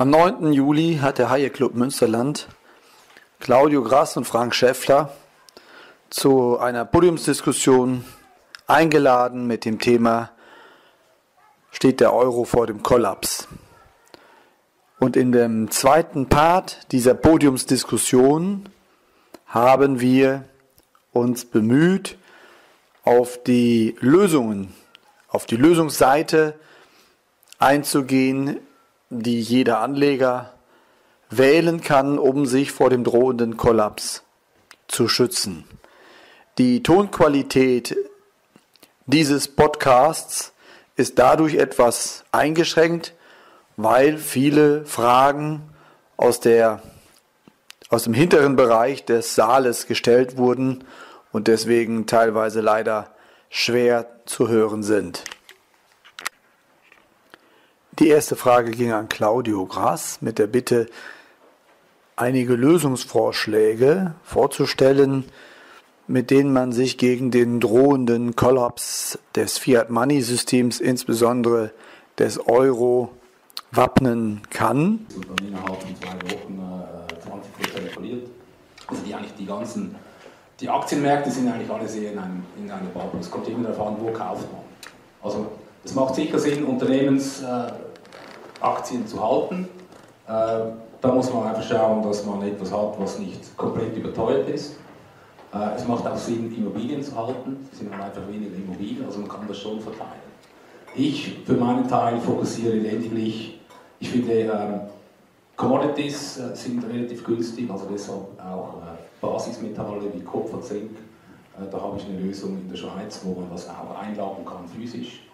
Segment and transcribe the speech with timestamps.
[0.00, 0.52] Am 9.
[0.52, 2.46] Juli hat der Haie Club Münsterland
[3.40, 5.12] Claudio Grass und Frank Schäffler
[6.08, 8.04] zu einer Podiumsdiskussion
[8.68, 10.30] eingeladen mit dem Thema
[11.72, 13.48] Steht der Euro vor dem Kollaps?
[15.00, 18.68] Und in dem zweiten Part dieser Podiumsdiskussion
[19.46, 20.44] haben wir
[21.12, 22.18] uns bemüht,
[23.02, 24.72] auf die Lösungen,
[25.26, 26.54] auf die Lösungsseite
[27.58, 28.60] einzugehen,
[29.10, 30.52] die jeder Anleger
[31.30, 34.22] wählen kann, um sich vor dem drohenden Kollaps
[34.88, 35.64] zu schützen.
[36.58, 37.96] Die Tonqualität
[39.06, 40.52] dieses Podcasts
[40.96, 43.14] ist dadurch etwas eingeschränkt,
[43.76, 45.62] weil viele Fragen
[46.16, 46.82] aus, der,
[47.88, 50.84] aus dem hinteren Bereich des Saales gestellt wurden
[51.30, 53.14] und deswegen teilweise leider
[53.48, 55.22] schwer zu hören sind.
[57.98, 60.86] Die erste Frage ging an Claudio Grass mit der Bitte,
[62.14, 65.24] einige Lösungsvorschläge vorzustellen,
[66.06, 71.72] mit denen man sich gegen den drohenden Kollaps des Fiat-Money-Systems, insbesondere
[72.18, 73.10] des Euro,
[73.72, 75.06] wappnen kann.
[75.10, 75.50] Äh,
[77.20, 78.28] 20 Prozent verliert.
[78.86, 79.96] Also die eigentlich die ganzen,
[80.60, 83.18] die Aktienmärkte sind eigentlich alle sehr in, einem, in einer Bubble.
[83.18, 84.62] Es kommt immer darauf an, wo kauft man.
[85.20, 85.48] Also
[85.84, 87.72] es macht sicher Sinn, Unternehmens äh,
[88.60, 89.68] Aktien zu halten.
[90.26, 94.76] Äh, da muss man einfach schauen, dass man etwas hat, was nicht komplett überteuert ist.
[95.54, 97.68] Äh, es macht auch Sinn, Immobilien zu halten.
[97.72, 100.28] Es sind einfach weniger Immobilien, also man kann das schon verteilen.
[100.94, 103.60] Ich für meinen Teil fokussiere lediglich,
[104.00, 104.80] ich finde, ähm,
[105.56, 108.74] Commodities äh, sind relativ günstig, also deshalb auch
[109.20, 110.96] Basismetalle wie Kupfer, Zink.
[111.72, 115.24] Da habe ich eine Lösung in der Schweiz, wo man das auch einladen kann physisch.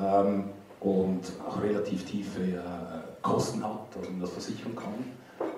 [0.00, 0.44] Ähm,
[0.80, 4.94] und auch relativ tiefe äh, Kosten hat, also man das versichern kann,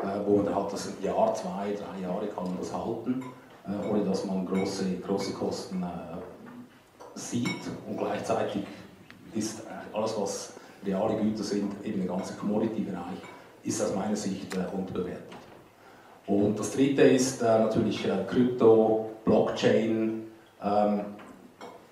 [0.03, 3.23] äh, wo man hat das ein Jahr, zwei, drei Jahre kann man das halten,
[3.67, 5.85] äh, ohne dass man große, große Kosten
[7.15, 8.63] sieht und gleichzeitig
[9.35, 10.53] ist alles, was
[10.87, 13.19] reale Güter sind, eben der ganze Commodity-Bereich,
[13.65, 15.25] ist aus meiner Sicht unterbewertet.
[16.27, 20.23] Und das dritte ist natürlich Krypto, Blockchain,
[20.63, 21.01] ähm,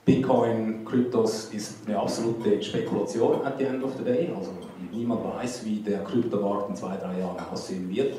[0.07, 4.31] Bitcoin, Kryptos ist eine absolute Spekulation at the end of the day.
[4.35, 4.53] Also
[4.93, 8.15] niemand weiß, wie der Kryptomarkt in zwei, drei Jahren aussehen wird,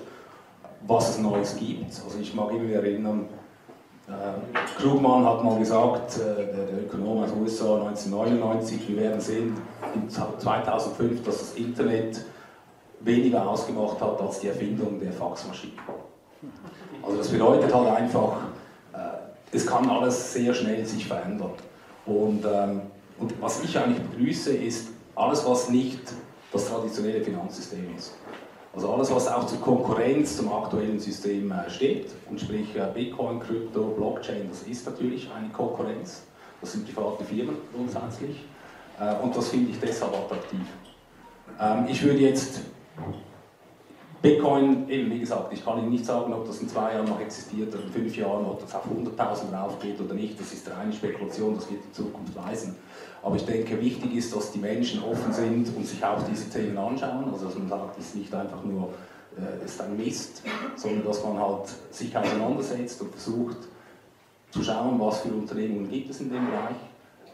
[0.86, 1.86] was es Neues gibt.
[1.86, 3.30] Also ich mag immer erinnern,
[4.10, 9.22] äh, Krugmann hat mal gesagt, äh, der, der Ökonom aus den USA 1999, wir werden
[9.22, 9.56] sehen
[9.96, 12.26] in 2005, dass das Internet
[13.00, 15.74] weniger ausgemacht hat als die Erfindung der Faxmaschine.
[17.02, 18.40] Also das bedeutet halt einfach,
[18.94, 18.98] äh,
[19.54, 21.52] es kann alles sehr schnell sich verändern.
[22.08, 22.82] Und, ähm,
[23.20, 26.00] und was ich eigentlich begrüße, ist alles, was nicht
[26.52, 28.14] das traditionelle Finanzsystem ist.
[28.74, 33.40] Also alles, was auch zur Konkurrenz zum aktuellen System äh, steht, und sprich äh, Bitcoin,
[33.40, 36.24] Krypto, Blockchain, das ist natürlich eine Konkurrenz.
[36.62, 38.44] Das sind private Firmen grundsätzlich.
[39.00, 40.62] Äh, und das finde ich deshalb attraktiv.
[41.60, 42.62] Ähm, ich würde jetzt
[44.22, 47.20] Bitcoin, eben wie gesagt, ich kann Ihnen nicht sagen, ob das in zwei Jahren noch
[47.20, 50.40] existiert oder in fünf Jahren, ob das auf 100.000 raufgeht oder nicht.
[50.40, 52.76] Das ist reine Spekulation, das wird die Zukunft weisen.
[53.22, 56.78] Aber ich denke, wichtig ist, dass die Menschen offen sind und sich auch diese Themen
[56.78, 57.32] anschauen.
[57.32, 58.90] Also, dass man sagt, es ist nicht einfach nur
[59.38, 60.42] äh, ist ein Mist,
[60.76, 63.58] sondern dass man halt sich auseinandersetzt und versucht
[64.50, 66.76] zu schauen, was für Unternehmungen gibt es in dem Bereich,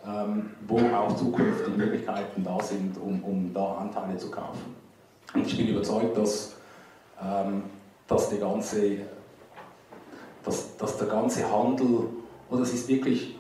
[0.06, 4.76] ähm, wo auch zukünftige Möglichkeiten da sind, um, um da Anteile zu kaufen.
[5.34, 6.56] Und ich bin überzeugt, dass
[7.24, 7.64] ähm,
[8.08, 8.98] dass, der ganze,
[10.44, 12.10] dass, dass der ganze Handel,
[12.50, 13.36] oder es ist wirklich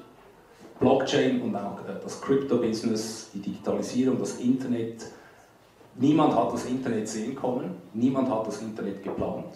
[0.79, 5.05] Blockchain und auch äh, das Crypto-Business, die Digitalisierung, das Internet.
[5.95, 9.53] Niemand hat das Internet sehen können, niemand hat das Internet geplant.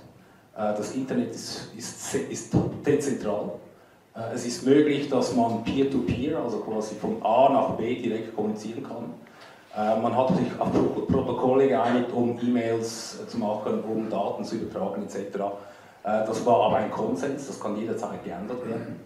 [0.55, 2.53] Äh, das Internet ist, ist, ist
[2.85, 3.51] dezentral.
[4.15, 8.35] Äh, es ist möglich, dass man peer-to-peer, -peer, also quasi von A nach B direkt
[8.35, 9.13] kommunizieren kann.
[9.77, 10.71] Äh, man hat sich auf
[11.07, 15.18] Protokolle geeinigt, um E-Mails zu machen, um Daten zu übertragen etc.
[15.35, 19.00] Äh, das war aber ein Konsens, das kann jederzeit geändert werden.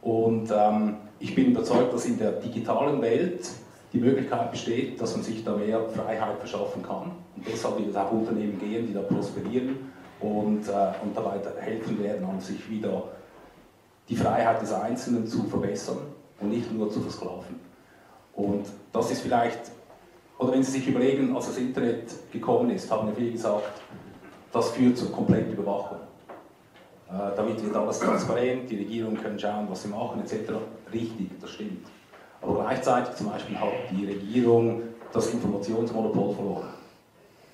[0.00, 3.46] Und ähm, ich bin überzeugt, dass in der digitalen Welt
[3.92, 7.12] die Möglichkeit besteht, dass man sich da mehr Freiheit verschaffen kann.
[7.36, 12.02] Und deshalb wird es auch Unternehmen gehen, die da prosperieren und, äh, und dabei helfen
[12.02, 13.04] werden, an sich wieder
[14.08, 15.98] die Freiheit des Einzelnen zu verbessern
[16.40, 17.60] und nicht nur zu versklaven.
[18.32, 19.75] Und das ist vielleicht
[20.38, 23.80] oder wenn Sie sich überlegen, als das Internet gekommen ist, haben ja viele gesagt,
[24.52, 25.98] das führt zur kompletten Überwachung.
[27.08, 30.52] Äh, damit wird alles transparent, die Regierungen können schauen, was sie machen, etc.
[30.92, 31.86] Richtig, das stimmt.
[32.42, 36.68] Aber gleichzeitig zum Beispiel hat die Regierung das Informationsmonopol verloren.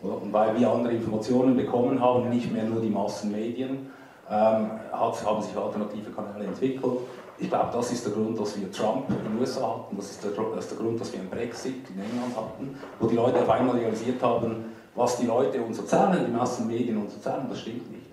[0.00, 3.90] Und weil wir andere Informationen bekommen haben, nicht mehr nur die Massenmedien,
[4.28, 6.98] ähm, hat, haben sich alternative Kanäle entwickelt.
[7.42, 10.22] Ich glaube, das ist der Grund, dass wir Trump in den USA hatten, das ist,
[10.22, 13.42] der, das ist der Grund, dass wir einen Brexit in England hatten, wo die Leute
[13.42, 17.90] auf einmal realisiert haben, was die Leute uns erzählen, die Massenmedien uns erzählen, das stimmt
[17.90, 18.06] nicht.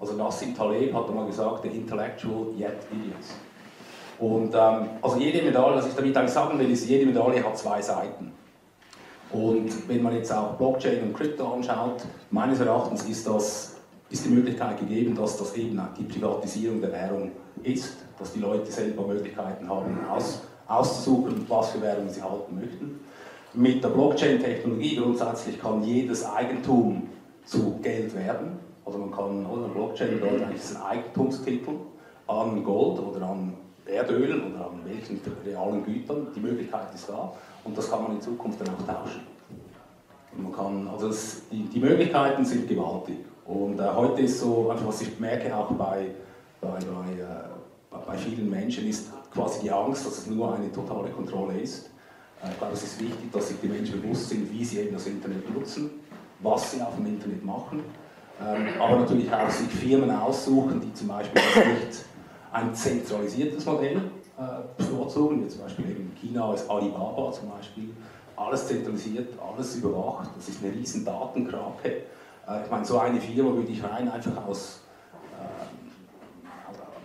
[0.00, 3.34] Also Nassim Taleb hat einmal gesagt, the intellectual yet idiots.
[4.18, 7.56] Und ähm, also jede Medaille, was ich damit eigentlich sagen will, ist, jede Medaille hat
[7.56, 8.32] zwei Seiten.
[9.30, 13.76] Und wenn man jetzt auch Blockchain und Krypto anschaut, meines Erachtens ist, das,
[14.10, 17.30] ist die Möglichkeit gegeben, dass das eben die Privatisierung der Währung
[17.62, 23.00] ist, dass die Leute selber Möglichkeiten haben, aus, auszusuchen, was für Währungen sie halten möchten.
[23.54, 27.08] Mit der Blockchain-Technologie grundsätzlich kann jedes Eigentum
[27.44, 28.58] zu Geld werden.
[28.84, 31.72] Also man kann, oder Blockchain bedeutet eigentlich ein Eigentumstitel
[32.26, 33.54] an Gold oder an
[33.86, 36.28] Erdöl oder an welchen realen Gütern.
[36.34, 37.32] Die Möglichkeit ist da
[37.64, 39.22] und das kann man in Zukunft dann auch tauschen.
[40.36, 43.18] Und man kann, also das, die, die Möglichkeiten sind gewaltig.
[43.44, 46.10] Und äh, heute ist so, einfach was ich merke auch bei,
[46.60, 47.57] bei, bei, äh,
[47.90, 51.90] bei vielen Menschen, ist quasi die Angst, dass es nur eine totale Kontrolle ist.
[52.42, 54.92] Äh, ich glaube, es ist wichtig, dass sich die Menschen bewusst sind, wie sie eben
[54.92, 55.90] das Internet nutzen,
[56.40, 57.82] was sie auf dem Internet machen.
[58.40, 62.04] Ähm, aber natürlich auch sich Firmen aussuchen, die zum Beispiel nicht
[62.52, 63.96] ein zentralisiertes Modell
[64.38, 64.42] äh,
[64.76, 67.90] bevorzugen, wie zum Beispiel in China ist Alibaba zum Beispiel,
[68.36, 71.88] alles zentralisiert, alles überwacht, das ist eine riesen Datenkrake.
[72.46, 74.82] Äh, ich meine, so eine Firma würde ich rein einfach aus,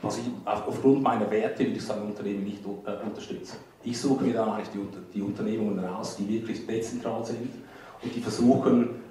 [0.03, 0.07] äh,
[0.45, 3.57] also aufgrund meiner Werte würde ich ein Unternehmen nicht äh, unterstützen.
[3.83, 4.79] Ich suche mir dann eigentlich die,
[5.13, 7.50] die Unternehmungen raus, die wirklich dezentral sind
[8.01, 9.03] und die versuchen,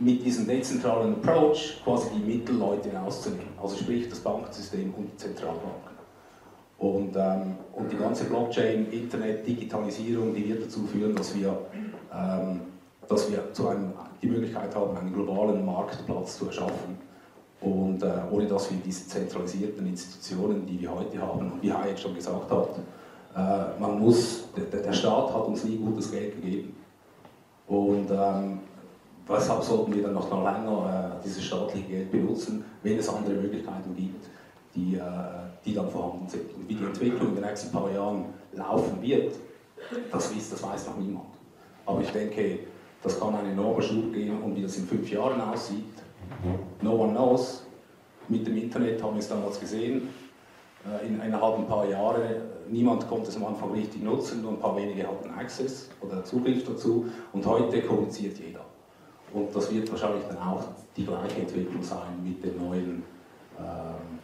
[0.00, 3.48] mit diesem dezentralen Approach quasi die Mittelleute rauszunehmen.
[3.60, 5.98] Also sprich das Bankensystem und die Zentralbanken.
[6.78, 11.58] Und, ähm, und die ganze Blockchain, Internet, Digitalisierung, die wird dazu führen, dass wir,
[12.14, 12.60] ähm,
[13.08, 13.92] dass wir zu einem,
[14.22, 17.07] die Möglichkeit haben, einen globalen Marktplatz zu erschaffen.
[17.60, 22.14] Und äh, ohne dass wir diese zentralisierten Institutionen, die wir heute haben, wie Hayek schon
[22.14, 22.68] gesagt hat,
[23.34, 26.76] äh, man muss, der, der, Staat hat uns nie gutes Geld gegeben.
[27.66, 28.60] Und ähm,
[29.26, 33.94] weshalb sollten wir dann noch länger äh, dieses staatliche Geld benutzen, wenn es andere Möglichkeiten
[33.94, 34.26] gibt,
[34.74, 35.02] die, äh,
[35.64, 36.54] die dann vorhanden sind.
[36.54, 39.34] Und wie die Entwicklung in den nächsten paar Jahren laufen wird,
[40.12, 41.26] das weiß, das weiß noch niemand.
[41.86, 42.60] Aber ich denke,
[43.02, 45.84] das kann einen enormen Schub geben und wie das in fünf Jahren aussieht,
[46.82, 47.64] no one knows.
[48.28, 50.08] Mit dem Internet haben wir es damals gesehen,
[50.86, 52.22] äh, in innerhalb ein paar Jahren,
[52.68, 56.64] niemand konnte es am Anfang richtig nutzen, nur ein paar wenige hatten Access oder Zugriff
[56.64, 58.64] dazu und heute kommuniziert jeder.
[59.32, 60.64] Und das wird wahrscheinlich dann auch
[60.96, 63.02] die gleiche Entwicklung sein mit den neuen
[63.58, 64.18] ähm,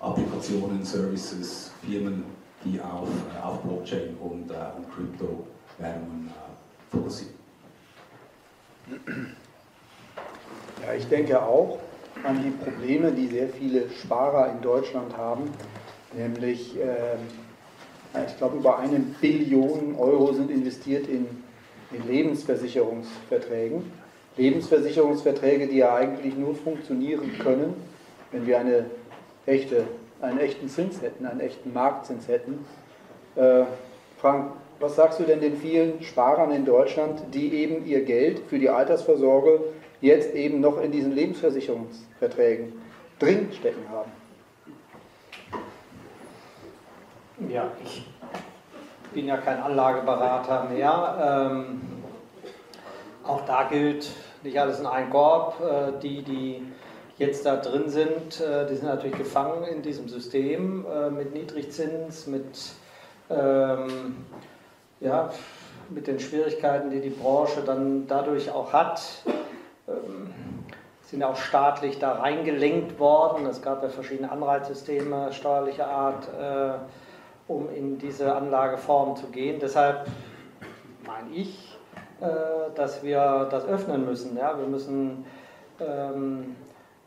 [0.00, 2.24] Applikationen, Services, Firmen,
[2.64, 7.34] die auf, äh, auf Blockchain und, äh, und Kryptowährungen äh, fokussieren.
[10.86, 11.78] Ja, ich denke auch
[12.24, 15.50] an die Probleme, die sehr viele Sparer in Deutschland haben,
[16.12, 17.16] nämlich, äh,
[18.26, 21.26] ich glaube, über eine Billion Euro sind investiert in,
[21.92, 23.90] in Lebensversicherungsverträgen.
[24.36, 27.74] Lebensversicherungsverträge, die ja eigentlich nur funktionieren können,
[28.30, 28.86] wenn wir eine
[29.46, 29.84] echte,
[30.20, 32.64] einen echten Zins hätten, einen echten Marktzins hätten.
[33.36, 33.64] Äh,
[34.18, 38.58] Frank, was sagst du denn den vielen Sparern in Deutschland, die eben ihr Geld für
[38.58, 39.60] die Altersvorsorge
[40.02, 42.74] jetzt eben noch in diesen Lebensversicherungsverträgen
[43.18, 44.10] drin stecken haben?
[47.48, 48.06] Ja, ich
[49.14, 51.50] bin ja kein Anlageberater mehr.
[51.50, 51.80] Ähm,
[53.24, 54.10] auch da gilt
[54.42, 55.60] nicht alles in einen Korb.
[55.60, 56.62] Äh, die, die
[57.18, 62.26] jetzt da drin sind, äh, die sind natürlich gefangen in diesem System äh, mit Niedrigzins,
[62.26, 62.58] mit,
[63.30, 64.24] ähm,
[65.00, 65.30] ja,
[65.90, 69.02] mit den Schwierigkeiten, die die Branche dann dadurch auch hat.
[70.04, 70.32] Ähm,
[71.02, 73.44] sind auch staatlich da reingelenkt worden.
[73.46, 79.58] Es gab ja verschiedene Anreizsysteme steuerlicher Art, äh, um in diese Anlageform zu gehen.
[79.60, 80.06] Deshalb
[81.04, 81.76] meine ich,
[82.20, 82.26] äh,
[82.74, 84.38] dass wir das öffnen müssen.
[84.38, 84.56] Ja?
[84.56, 85.26] Wir müssen
[85.80, 86.56] ähm,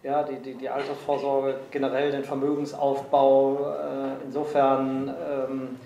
[0.04, 5.80] ja, die, die, die Altersvorsorge, generell den Vermögensaufbau äh, insofern ähm,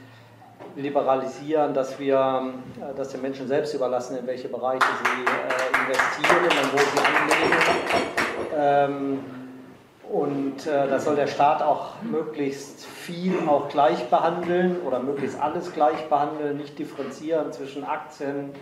[0.82, 6.44] liberalisieren, dass wir äh, das den Menschen selbst überlassen, in welche Bereiche sie äh, investieren
[6.64, 8.00] und wo sie anlegen.
[8.58, 9.20] Ähm,
[10.10, 15.72] und äh, da soll der Staat auch möglichst viel auch gleich behandeln oder möglichst alles
[15.72, 18.54] gleich behandeln, nicht differenzieren zwischen Aktien,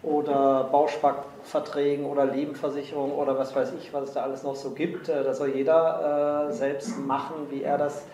[0.00, 5.08] oder Bausparverträgen oder Lebensversicherung oder was weiß ich, was es da alles noch so gibt.
[5.08, 8.06] Das soll jeder selbst machen, wie er das äh,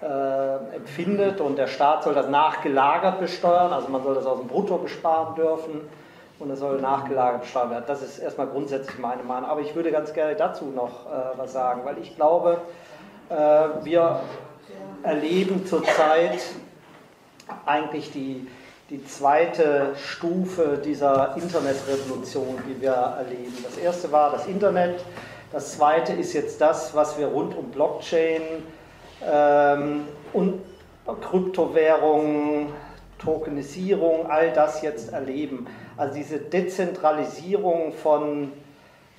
[0.00, 4.76] empfindet und der Staat soll das nachgelagert besteuern, also man soll das aus dem Brutto
[4.76, 5.88] besparen dürfen.
[6.38, 7.84] und es soll nachgelagert besteuert werden.
[7.86, 9.48] Das ist erstmal grundsätzlich meine Meinung.
[9.48, 12.60] Aber ich würde ganz gerne dazu noch äh, was sagen, weil ich glaube,
[13.30, 13.34] äh,
[13.84, 14.20] wir
[15.02, 16.40] erleben zurzeit
[17.64, 18.46] eigentlich die,
[18.90, 23.56] die zweite Stufe dieser Internetrevolution, die wir erleben.
[23.62, 25.00] Das erste war das Internet,
[25.52, 28.42] das zweite ist jetzt das, was wir rund um Blockchain
[29.24, 30.60] ähm, und
[31.20, 32.68] Kryptowährungen,
[33.18, 35.66] Tokenisierung, all das jetzt erleben.
[35.96, 38.52] Also diese Dezentralisierung von,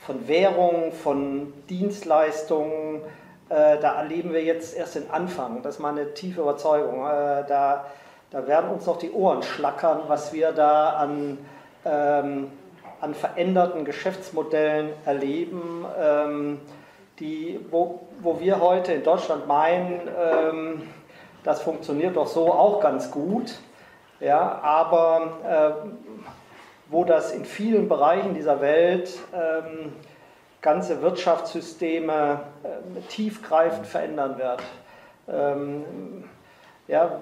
[0.06, 3.01] von Währungen, von Dienstleistungen,
[3.50, 5.62] äh, da erleben wir jetzt erst den Anfang.
[5.63, 7.06] Das ist meine tiefe Überzeugung.
[7.06, 7.86] Äh, da,
[8.30, 11.38] da werden uns noch die Ohren schlackern, was wir da an,
[11.86, 12.51] ähm,
[13.00, 16.60] an veränderten Geschäftsmodellen erleben, ähm,
[17.20, 20.90] die, wo, wo wir heute in Deutschland meinen, ähm,
[21.44, 23.56] das funktioniert doch so auch ganz gut.
[24.20, 25.88] Ja, aber äh,
[26.90, 29.94] wo das in vielen Bereichen dieser Welt ähm,
[30.62, 34.64] ganze Wirtschaftssysteme äh, tiefgreifend verändern wird.
[35.30, 36.24] Ähm,
[36.88, 37.20] ja,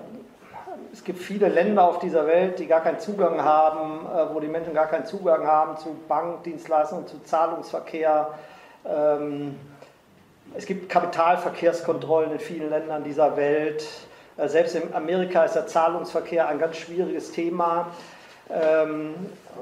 [0.93, 4.47] es gibt viele Länder auf dieser Welt, die gar keinen Zugang haben, äh, wo die
[4.47, 8.29] Menschen gar keinen Zugang haben zu Bankdienstleistungen, zu Zahlungsverkehr.
[8.85, 9.59] Ähm,
[10.53, 13.85] es gibt Kapitalverkehrskontrollen in vielen Ländern dieser Welt.
[14.37, 17.91] Äh, selbst in Amerika ist der Zahlungsverkehr ein ganz schwieriges Thema.
[18.49, 19.15] Ähm,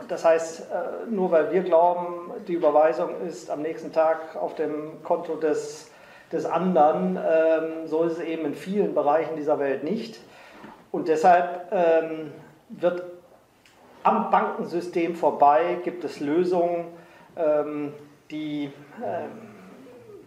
[0.07, 5.03] das heißt, äh, nur weil wir glauben, die Überweisung ist am nächsten Tag auf dem
[5.03, 5.89] Konto des,
[6.31, 10.19] des anderen, ähm, so ist es eben in vielen Bereichen dieser Welt nicht.
[10.91, 12.31] Und deshalb ähm,
[12.69, 13.03] wird
[14.03, 16.87] am Bankensystem vorbei, gibt es Lösungen,
[18.29, 18.69] die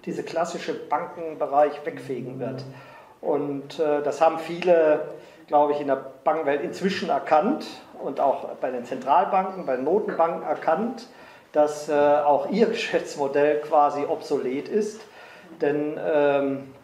[0.06, 2.64] diese klassische Bankenbereich wegfegen wird.
[3.20, 5.08] Und äh, das haben viele,
[5.48, 7.66] glaube ich, in der Bankenwelt inzwischen erkannt
[8.02, 11.08] und auch bei den Zentralbanken, bei den Notenbanken erkannt,
[11.52, 15.00] dass äh, auch ihr Geschäftsmodell quasi obsolet ist.
[15.60, 16.74] Denn ähm,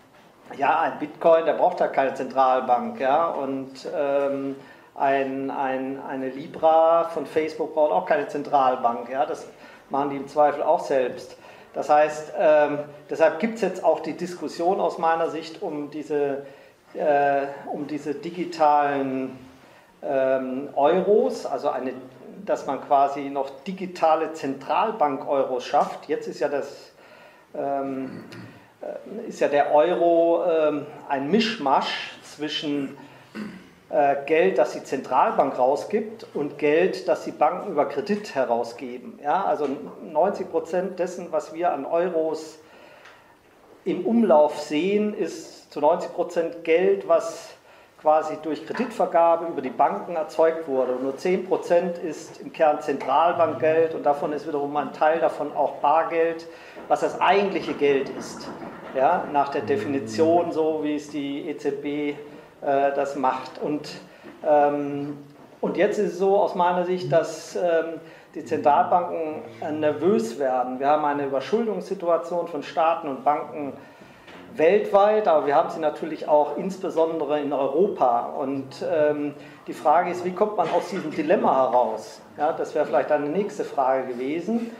[0.57, 2.99] ja, ein Bitcoin, der braucht halt keine Zentralbank.
[3.00, 3.26] Ja?
[3.29, 4.57] Und ähm,
[4.95, 9.09] ein, ein, eine Libra von Facebook braucht auch keine Zentralbank.
[9.11, 9.26] Ja?
[9.26, 9.47] Das
[9.91, 11.37] machen die im Zweifel auch selbst.
[11.75, 16.47] Das heißt, ähm, deshalb gibt es jetzt auch die Diskussion aus meiner Sicht um diese,
[16.95, 19.38] äh, um diese digitalen
[20.02, 21.95] ähm, Euros, also eine,
[22.45, 26.09] dass man quasi noch digitale Zentralbank-Euros schafft.
[26.09, 26.93] Jetzt ist ja das
[27.55, 28.25] ähm,
[28.83, 32.97] äh, ist ja der Euro ähm, ein Mischmasch zwischen
[34.25, 39.18] Geld, das die Zentralbank rausgibt und Geld, das die Banken über Kredit herausgeben.
[39.22, 39.68] Ja, also
[40.02, 42.58] 90 Prozent dessen, was wir an Euros
[43.84, 47.50] im Umlauf sehen, ist zu 90 Prozent Geld, was
[48.00, 50.92] quasi durch Kreditvergabe über die Banken erzeugt wurde.
[50.92, 55.54] Und nur 10 Prozent ist im Kern Zentralbankgeld und davon ist wiederum ein Teil davon
[55.54, 56.46] auch Bargeld,
[56.88, 58.49] was das eigentliche Geld ist.
[58.96, 62.16] Ja, nach der Definition, so wie es die EZB
[62.62, 63.61] äh, das macht.
[63.61, 63.90] Und,
[64.47, 65.19] ähm,
[65.61, 68.00] und jetzt ist es so aus meiner Sicht, dass ähm,
[68.35, 70.78] die Zentralbanken äh, nervös werden.
[70.78, 73.75] Wir haben eine Überschuldungssituation von Staaten und Banken
[74.54, 78.26] weltweit, aber wir haben sie natürlich auch insbesondere in Europa.
[78.38, 79.35] Und ähm,
[79.66, 82.21] die Frage ist, wie kommt man aus diesem Dilemma heraus?
[82.37, 84.71] Ja, das wäre vielleicht eine nächste Frage gewesen.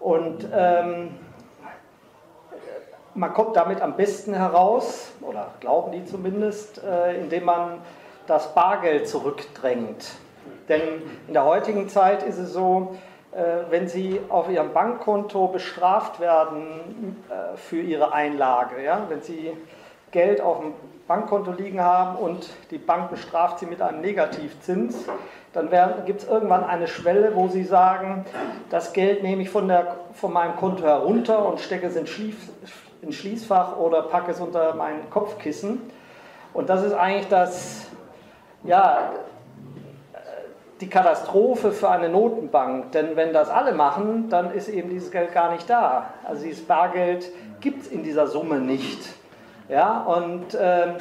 [0.00, 1.10] Und ähm,
[3.14, 7.78] man kommt damit am besten heraus, oder glauben die zumindest, äh, indem man
[8.26, 10.12] das Bargeld zurückdrängt.
[10.68, 10.80] Denn
[11.26, 12.96] in der heutigen Zeit ist es so,
[13.32, 19.52] äh, wenn Sie auf Ihrem Bankkonto bestraft werden äh, für Ihre Einlage, ja, wenn Sie
[20.12, 20.74] Geld auf dem
[21.06, 25.06] Bankkonto liegen haben und die Bank bestraft Sie mit einem Negativzins,
[25.52, 25.68] dann
[26.06, 28.24] gibt es irgendwann eine Schwelle, wo Sie sagen,
[28.70, 32.06] das Geld nehme ich von, der, von meinem Konto herunter und stecke es in
[33.02, 35.80] ins Schließfach oder packe es unter mein Kopfkissen.
[36.52, 37.86] Und das ist eigentlich das,
[38.64, 39.12] ja,
[40.80, 42.92] die Katastrophe für eine Notenbank.
[42.92, 46.14] Denn wenn das alle machen, dann ist eben dieses Geld gar nicht da.
[46.26, 47.30] Also dieses Bargeld
[47.60, 49.00] gibt es in dieser Summe nicht.
[49.68, 50.94] Ja, und, äh,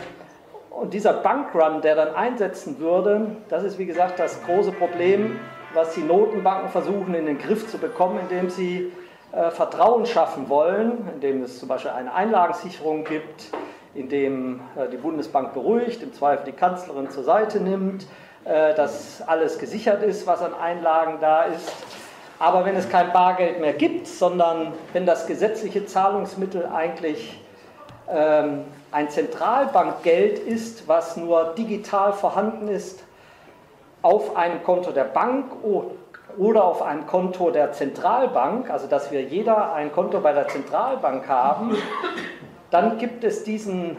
[0.69, 5.39] und dieser Bankrun, der dann einsetzen würde, das ist wie gesagt das große Problem,
[5.73, 8.91] was die Notenbanken versuchen in den Griff zu bekommen, indem sie
[9.31, 13.51] äh, Vertrauen schaffen wollen, indem es zum Beispiel eine Einlagensicherung gibt,
[13.93, 18.07] indem äh, die Bundesbank beruhigt, im Zweifel die Kanzlerin zur Seite nimmt,
[18.45, 21.71] äh, dass alles gesichert ist, was an Einlagen da ist.
[22.39, 27.39] Aber wenn es kein Bargeld mehr gibt, sondern wenn das gesetzliche Zahlungsmittel eigentlich
[28.09, 33.03] ähm, ein Zentralbankgeld ist, was nur digital vorhanden ist
[34.01, 35.51] auf einem Konto der Bank
[36.39, 41.27] oder auf ein Konto der Zentralbank, also dass wir jeder ein Konto bei der Zentralbank
[41.27, 41.75] haben,
[42.71, 43.97] dann gibt es diesen,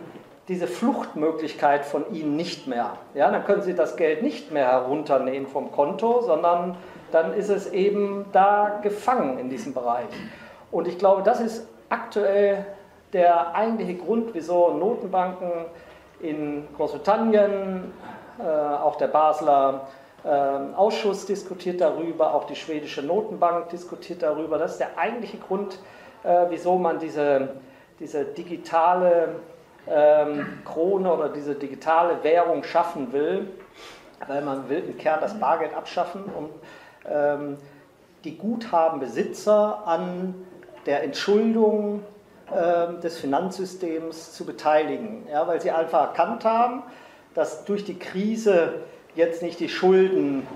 [0.49, 2.94] diese Fluchtmöglichkeit von Ihnen nicht mehr.
[3.14, 6.76] Ja, dann können Sie das Geld nicht mehr herunternehmen vom Konto, sondern
[7.12, 10.06] dann ist es eben da gefangen in diesem Bereich.
[10.70, 12.64] Und ich glaube, das ist aktuell
[13.12, 15.50] der eigentliche Grund, wieso Notenbanken
[16.20, 17.92] in Großbritannien,
[18.38, 19.88] äh, auch der Basler
[20.28, 24.58] Ausschuss diskutiert darüber, auch die schwedische Notenbank diskutiert darüber.
[24.58, 25.78] Das ist der eigentliche Grund,
[26.24, 27.56] äh, wieso man diese,
[27.98, 29.36] diese digitale
[29.88, 33.48] ähm, Krone oder diese digitale Währung schaffen will,
[34.26, 36.50] weil man will im Kern das Bargeld abschaffen, um
[37.10, 37.56] ähm,
[38.24, 40.34] die Guthabenbesitzer an
[40.84, 42.02] der Entschuldung
[42.50, 45.26] äh, des Finanzsystems zu beteiligen.
[45.32, 46.82] Ja, weil sie einfach erkannt haben,
[47.34, 48.82] dass durch die Krise
[49.14, 50.47] jetzt nicht die Schulden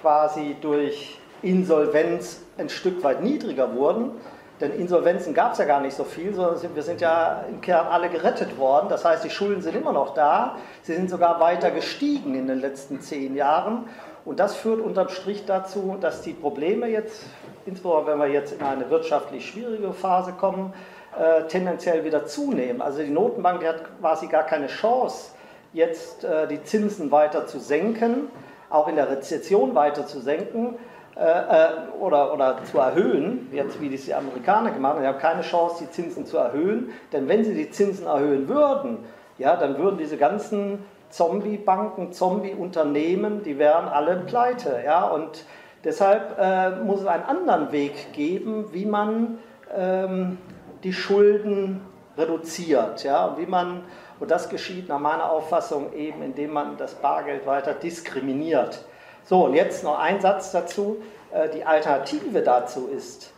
[0.00, 4.12] quasi durch Insolvenz ein Stück weit niedriger wurden,
[4.60, 7.86] denn Insolvenzen gab es ja gar nicht so viel, sondern wir sind ja im Kern
[7.86, 8.88] alle gerettet worden.
[8.90, 10.56] Das heißt, die Schulden sind immer noch da.
[10.82, 13.88] Sie sind sogar weiter gestiegen in den letzten zehn Jahren.
[14.26, 17.24] Und das führt unterm Strich dazu, dass die Probleme jetzt,
[17.64, 20.74] insbesondere wenn wir jetzt in eine wirtschaftlich schwierige Phase kommen,
[21.18, 22.82] äh, tendenziell wieder zunehmen.
[22.82, 25.30] Also die Notenbank die hat quasi gar keine Chance,
[25.72, 28.28] jetzt äh, die Zinsen weiter zu senken,
[28.68, 30.76] auch in der Rezession weiter zu senken
[31.16, 31.68] äh, äh
[32.00, 35.02] oder, oder zu erhöhen, jetzt wie das die Amerikaner gemacht haben.
[35.02, 38.98] Sie haben keine Chance, die Zinsen zu erhöhen, denn wenn sie die Zinsen erhöhen würden,
[39.38, 44.80] ja, dann würden diese ganzen Zombie-Banken, Zombie-Unternehmen, die wären alle pleite.
[44.84, 45.04] Ja?
[45.04, 45.44] Und
[45.84, 49.38] deshalb äh, muss es einen anderen Weg geben, wie man
[49.74, 50.38] ähm,
[50.84, 51.80] die Schulden
[52.16, 53.04] reduziert.
[53.04, 53.36] Ja?
[53.38, 53.82] Wie man,
[54.20, 58.84] und das geschieht nach meiner Auffassung eben, indem man das Bargeld weiter diskriminiert.
[59.24, 60.98] So, und jetzt noch ein Satz dazu.
[61.32, 63.32] Äh, die Alternative dazu ist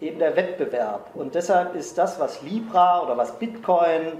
[0.00, 1.10] eben der Wettbewerb.
[1.14, 4.12] Und deshalb ist das, was Libra oder was Bitcoin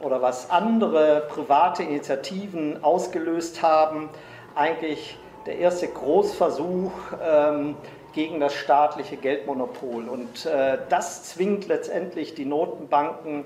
[0.00, 4.10] oder was andere private Initiativen ausgelöst haben,
[4.54, 6.92] eigentlich der erste Großversuch
[7.22, 7.76] ähm,
[8.12, 10.08] gegen das staatliche Geldmonopol.
[10.08, 13.44] Und äh, das zwingt letztendlich die Notenbanken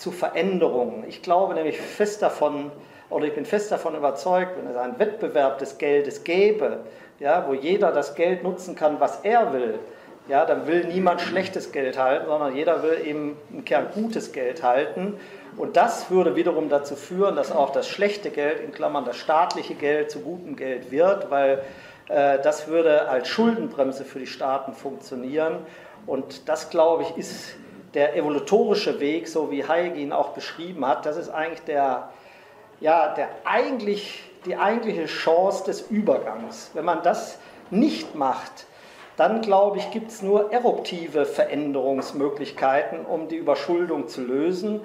[0.00, 1.04] zu Veränderungen.
[1.06, 2.72] Ich glaube nämlich fest davon,
[3.10, 6.78] oder ich bin fest davon überzeugt, wenn es einen Wettbewerb des Geldes gäbe,
[7.18, 9.78] ja, wo jeder das Geld nutzen kann, was er will,
[10.26, 14.62] ja, dann will niemand schlechtes Geld halten, sondern jeder will eben im Kern gutes Geld
[14.62, 15.18] halten.
[15.56, 19.74] Und das würde wiederum dazu führen, dass auch das schlechte Geld, in Klammern das staatliche
[19.74, 21.62] Geld, zu gutem Geld wird, weil
[22.08, 25.58] äh, das würde als Schuldenbremse für die Staaten funktionieren.
[26.06, 27.56] Und das, glaube ich, ist
[27.94, 31.06] der evolutorische Weg, so wie Hayek ihn auch beschrieben hat.
[31.06, 32.10] Das ist eigentlich der,
[32.80, 36.70] ja, der eigentlich, die eigentliche Chance des Übergangs.
[36.74, 37.38] Wenn man das
[37.70, 38.66] nicht macht,
[39.16, 44.80] dann glaube ich, gibt es nur eruptive Veränderungsmöglichkeiten, um die Überschuldung zu lösen.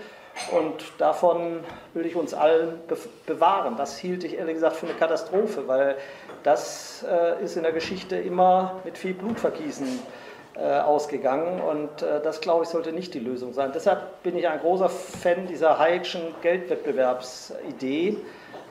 [0.51, 1.61] Und davon
[1.93, 2.79] will ich uns allen
[3.25, 3.77] bewahren.
[3.77, 5.95] Das hielt ich ehrlich gesagt für eine Katastrophe, weil
[6.43, 10.24] das äh, ist in der Geschichte immer mit viel Blutvergießen äh,
[10.59, 11.61] ausgegangen.
[11.61, 13.71] Und äh, das, glaube ich, sollte nicht die Lösung sein.
[13.73, 18.17] Deshalb bin ich ein großer Fan dieser Hayek'schen Geldwettbewerbsidee.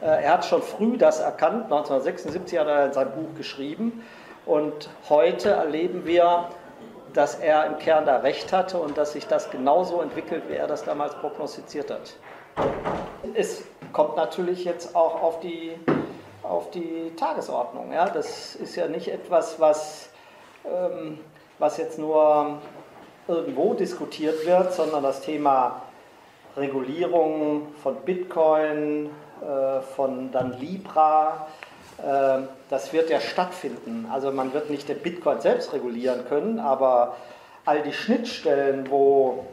[0.00, 1.64] Äh, er hat schon früh das erkannt.
[1.64, 4.02] 1976 hat er sein Buch geschrieben.
[4.46, 6.48] Und heute erleben wir,
[7.14, 10.66] dass er im Kern da recht hatte und dass sich das genauso entwickelt, wie er
[10.66, 12.14] das damals prognostiziert hat.
[13.34, 15.72] Es kommt natürlich jetzt auch auf die,
[16.42, 17.92] auf die Tagesordnung.
[17.92, 18.10] Ja?
[18.10, 20.10] Das ist ja nicht etwas, was,
[20.66, 21.20] ähm,
[21.58, 22.58] was jetzt nur
[23.28, 25.82] irgendwo diskutiert wird, sondern das Thema
[26.56, 31.46] Regulierung von Bitcoin, äh, von dann Libra,
[32.04, 34.08] ähm, das wird ja stattfinden.
[34.12, 37.16] Also man wird nicht den Bitcoin selbst regulieren können, aber
[37.64, 39.46] all die Schnittstellen, wo,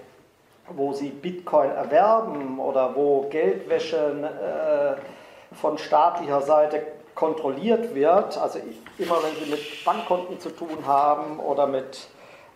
[0.70, 6.82] wo sie Bitcoin erwerben oder wo Geldwäsche äh, von staatlicher Seite
[7.22, 8.58] kontrolliert wird, also
[8.98, 12.08] immer wenn sie mit Bankkonten zu tun haben oder mit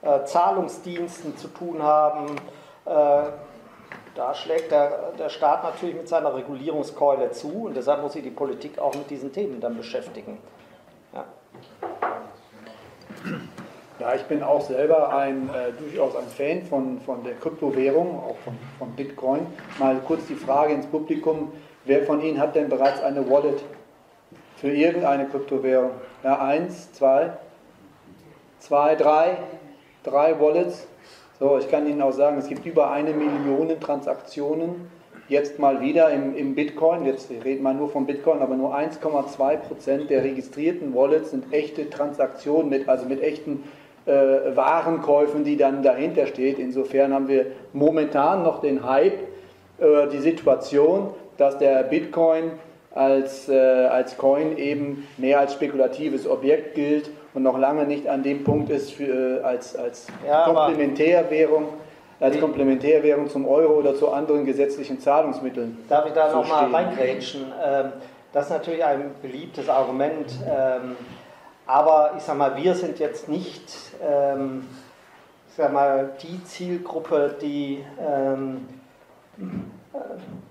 [0.02, 2.36] äh, Zahlungsdiensten zu tun haben,
[2.86, 2.90] äh,
[4.16, 8.32] da schlägt der, der Staat natürlich mit seiner Regulierungskeule zu und deshalb muss sich die
[8.32, 10.40] Politik auch mit diesen Themen dann beschäftigen.
[11.14, 11.26] Ja.
[14.00, 18.38] Ja, ich bin auch selber ein, äh, durchaus ein Fan von, von der Kryptowährung, auch
[18.44, 19.46] von, von Bitcoin.
[19.78, 21.52] Mal kurz die Frage ins Publikum,
[21.84, 23.64] wer von Ihnen hat denn bereits eine Wallet
[24.58, 25.92] für irgendeine Kryptowährung?
[26.24, 27.32] Ja, eins, zwei,
[28.60, 29.38] zwei, drei,
[30.04, 30.88] drei Wallets.
[31.40, 34.90] So, ich kann Ihnen auch sagen, es gibt über eine Million Transaktionen
[35.28, 39.58] jetzt mal wieder im, im Bitcoin, jetzt reden wir nur von Bitcoin, aber nur 1,2
[39.58, 43.64] Prozent der registrierten Wallets sind echte Transaktionen mit, also mit echten
[44.06, 44.12] äh,
[44.56, 46.60] Warenkäufen, die dann dahinter steht.
[46.60, 49.18] Insofern haben wir momentan noch den Hype,
[49.80, 52.52] äh, die Situation, dass der Bitcoin
[52.96, 58.24] als, äh, als Coin eben mehr als spekulatives Objekt gilt und noch lange nicht an
[58.24, 61.68] dem Punkt ist für, äh, als, als ja, Komplementärwährung
[62.18, 65.78] als Komplementärwährung zum Euro oder zu anderen gesetzlichen Zahlungsmitteln.
[65.90, 67.52] Darf ich da nochmal reingrätschen?
[67.62, 67.92] Ähm,
[68.32, 70.96] das ist natürlich ein beliebtes Argument, ähm,
[71.68, 73.70] aber ich sage mal, wir sind jetzt nicht
[74.02, 74.66] ähm,
[75.56, 77.82] ich sag mal, die Zielgruppe, die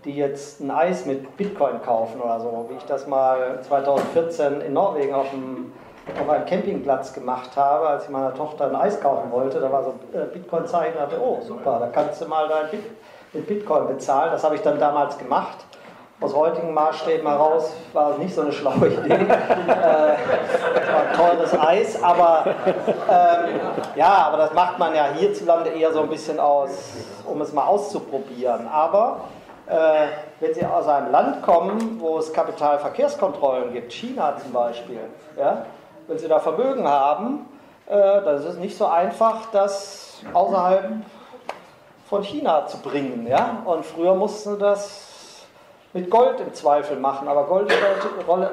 [0.05, 4.73] die jetzt ein Eis mit Bitcoin kaufen oder so, wie ich das mal 2014 in
[4.73, 5.73] Norwegen auf einem,
[6.21, 9.61] auf einem Campingplatz gemacht habe, als ich meiner Tochter ein Eis kaufen wollte.
[9.61, 12.85] Da war so ein äh, Bitcoin-Zeichen, dachte, oh super, da kannst du mal dein Bit
[13.33, 14.31] mit Bitcoin bezahlen.
[14.31, 15.64] Das habe ich dann damals gemacht.
[16.21, 19.13] Aus heutigen Maßstäben heraus war es nicht so eine schlaue Idee.
[19.13, 23.61] äh, war teures Eis, aber ähm,
[23.97, 26.93] ja, aber das macht man ja hierzulande eher so ein bisschen aus,
[27.27, 28.69] um es mal auszuprobieren.
[28.69, 29.23] Aber
[29.67, 30.07] äh,
[30.41, 35.01] wenn Sie aus einem Land kommen, wo es Kapitalverkehrskontrollen gibt, China zum Beispiel,
[35.37, 35.67] ja,
[36.07, 37.49] wenn Sie da Vermögen haben,
[37.87, 40.93] äh, dann ist es nicht so einfach, das außerhalb
[42.09, 43.27] von China zu bringen.
[43.27, 43.63] Ja?
[43.65, 45.14] Und früher mussten Sie das
[45.95, 47.79] mit Gold im Zweifel machen, aber Gold ist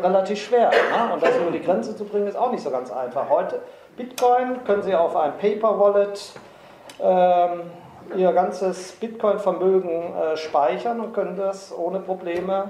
[0.03, 0.69] relativ, schwer.
[0.91, 1.11] Ja?
[1.11, 3.29] Und das über die Grenze zu bringen, ist auch nicht so ganz einfach.
[3.29, 3.61] Heute
[3.97, 6.33] Bitcoin können Sie auf ein Paper Wallet
[7.01, 7.63] ähm,
[8.15, 12.69] ihr ganzes Bitcoin-Vermögen äh, speichern und können das ohne Probleme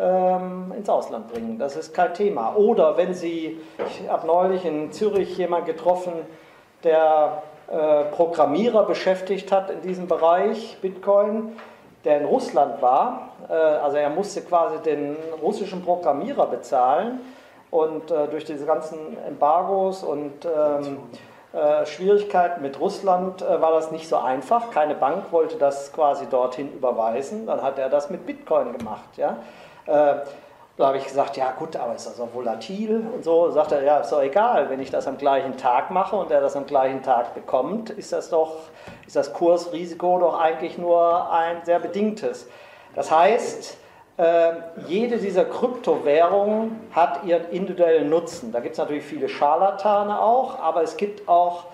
[0.00, 1.58] ähm, ins Ausland bringen.
[1.58, 2.56] Das ist kein Thema.
[2.56, 6.12] Oder wenn Sie, ich habe neulich in Zürich jemanden getroffen,
[6.82, 11.56] der äh, Programmierer beschäftigt hat in diesem Bereich Bitcoin,
[12.04, 13.30] der in Russland war.
[13.48, 17.20] Äh, also er musste quasi den russischen Programmierer bezahlen
[17.70, 20.98] und äh, durch diese ganzen Embargos und ähm,
[21.52, 24.70] äh, Schwierigkeiten mit Russland war das nicht so einfach.
[24.70, 27.46] Keine Bank wollte das quasi dorthin überweisen.
[27.46, 29.16] Dann hat er das mit Bitcoin gemacht.
[29.16, 29.38] Ja?
[30.78, 33.50] Äh, da habe ich gesagt, ja gut, aber ist das auch volatil und so.
[33.50, 36.40] Sagt er, ja, ist doch egal, wenn ich das am gleichen Tag mache und er
[36.40, 38.54] das am gleichen Tag bekommt, ist das doch,
[39.06, 42.48] ist das Kursrisiko doch eigentlich nur ein sehr bedingtes.
[42.94, 43.76] Das heißt,
[44.20, 44.56] ähm,
[44.88, 48.50] jede dieser Kryptowährungen hat ihren individuellen Nutzen.
[48.50, 51.66] Da gibt es natürlich viele Scharlatane auch, aber es gibt auch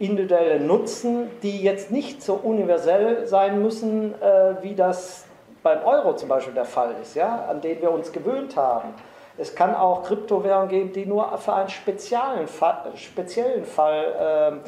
[0.00, 5.26] individuelle Nutzen, die jetzt nicht so universell sein müssen, äh, wie das
[5.62, 8.94] beim Euro zum Beispiel der Fall ist, ja, an den wir uns gewöhnt haben.
[9.38, 14.60] Es kann auch Kryptowährungen geben, die nur für einen speziellen Fall, speziellen Fall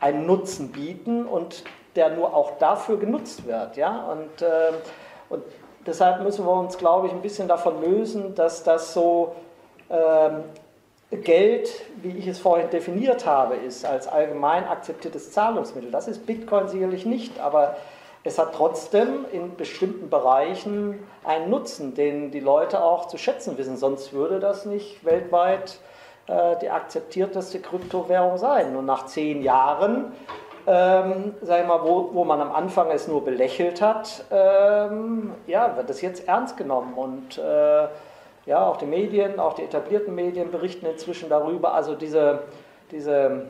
[0.00, 3.76] äh, einen Nutzen bieten und der nur auch dafür genutzt wird.
[3.76, 4.06] Ja?
[4.10, 4.72] Und, äh,
[5.28, 5.42] und
[5.86, 9.36] Deshalb müssen wir uns, glaube ich, ein bisschen davon lösen, dass das so
[9.88, 10.42] ähm,
[11.22, 11.70] Geld,
[12.02, 15.92] wie ich es vorhin definiert habe, ist, als allgemein akzeptiertes Zahlungsmittel.
[15.92, 17.76] Das ist Bitcoin sicherlich nicht, aber
[18.26, 23.76] es hat trotzdem in bestimmten Bereichen einen Nutzen, den die Leute auch zu schätzen wissen.
[23.76, 25.78] Sonst würde das nicht weltweit
[26.26, 28.76] äh, die akzeptierteste Kryptowährung sein.
[28.76, 30.12] Und nach zehn Jahren
[30.66, 35.88] ähm, sag mal, wo, wo man am Anfang es nur belächelt hat, ähm, ja, wird
[35.90, 36.94] es jetzt ernst genommen.
[36.94, 37.86] Und äh,
[38.46, 41.74] ja, auch die Medien, auch die etablierten Medien berichten inzwischen darüber.
[41.74, 42.40] Also diese,
[42.90, 43.46] diese,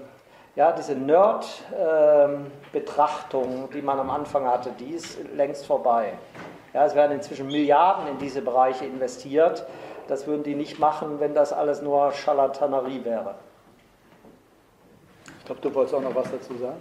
[0.56, 6.14] ja, diese Nerd-Betrachtung, die man am Anfang hatte, die ist längst vorbei.
[6.72, 9.66] Ja, es werden inzwischen Milliarden in diese Bereiche investiert.
[10.08, 13.34] Das würden die nicht machen, wenn das alles nur Scharlatanerie wäre.
[15.38, 16.80] Ich glaube, du wolltest auch noch was dazu sagen.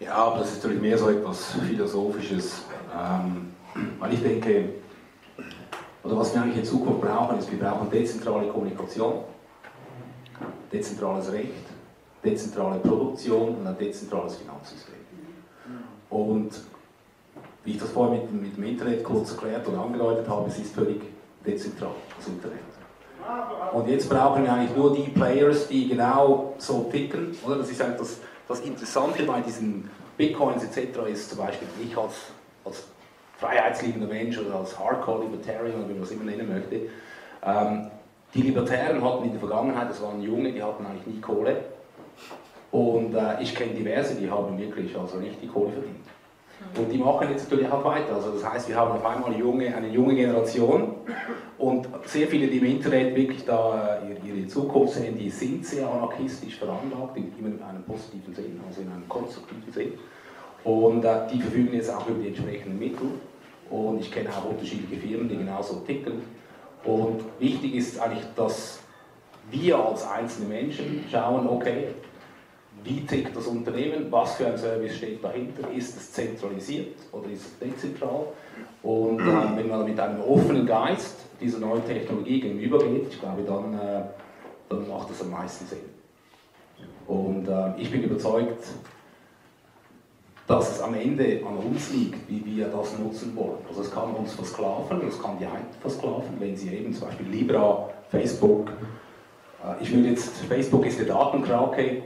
[0.00, 2.64] Ja, aber das ist natürlich mehr so etwas Philosophisches.
[2.94, 3.54] Ähm,
[3.98, 4.70] weil ich denke,
[6.02, 9.24] oder was wir eigentlich in Zukunft brauchen, ist, wir brauchen dezentrale Kommunikation,
[10.72, 11.64] dezentrales Recht,
[12.24, 14.94] dezentrale Produktion und ein dezentrales Finanzsystem.
[16.10, 16.50] Und
[17.64, 20.74] wie ich das vorher mit, mit dem Internet kurz erklärt und angedeutet habe, es ist
[20.74, 21.02] völlig
[21.44, 22.60] dezentral, das Internet.
[23.72, 27.36] Und jetzt brauchen wir eigentlich nur die Players, die genau so ticken.
[27.44, 27.56] Oder?
[27.56, 30.98] Das ist eigentlich das, das Interessante bei diesen Bitcoins etc.
[31.10, 32.14] ist zum Beispiel, ich als,
[32.64, 32.84] als
[33.38, 36.88] freiheitsliebender Mensch oder als Hardcore-Libertarian, oder wie man es immer nennen möchte,
[37.42, 37.90] ähm,
[38.36, 41.56] die Libertären hatten in der Vergangenheit, das waren Junge, die hatten eigentlich nie Kohle.
[42.70, 45.96] Und äh, ich kenne diverse, die haben wirklich also richtig Kohle verdient.
[46.76, 48.14] Und die machen jetzt natürlich auch weiter.
[48.14, 50.94] Also das heißt, wir haben auf einmal junge, eine junge Generation
[51.58, 55.88] und sehr viele, die im Internet wirklich da äh, ihre Zukunft sehen, die sind sehr
[55.88, 59.92] anarchistisch veranlagt, immer in einem positiven Sinn, also in einem konstruktiven Sinn.
[60.64, 63.08] Und äh, die verfügen jetzt auch über die entsprechenden Mittel.
[63.70, 66.22] Und ich kenne auch unterschiedliche Firmen, die genauso ticken.
[66.86, 68.80] Und wichtig ist eigentlich, dass
[69.50, 71.88] wir als einzelne Menschen schauen, okay,
[72.84, 77.42] wie tickt das Unternehmen, was für ein Service steht dahinter, ist es zentralisiert oder ist
[77.42, 78.26] es dezentral?
[78.82, 83.74] Und äh, wenn man mit einem offenen Geist dieser neuen Technologie gegenübergeht, ich glaube, dann,
[83.74, 84.02] äh,
[84.68, 85.78] dann macht das am meisten Sinn.
[87.06, 88.64] Und äh, ich bin überzeugt,
[90.46, 93.58] dass es am Ende an uns liegt, wie wir das nutzen wollen.
[93.68, 97.28] Also es kann uns versklaven, es kann die einen versklaven, wenn sie eben zum Beispiel
[97.28, 98.70] Libra, Facebook,
[99.64, 102.02] äh, ich will jetzt, Facebook ist eine Datenkrake,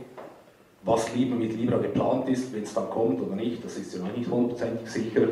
[0.83, 4.03] was lieber mit Libra geplant ist, wenn es dann kommt oder nicht, das ist ja
[4.03, 5.29] noch nicht hundertprozentig sicher.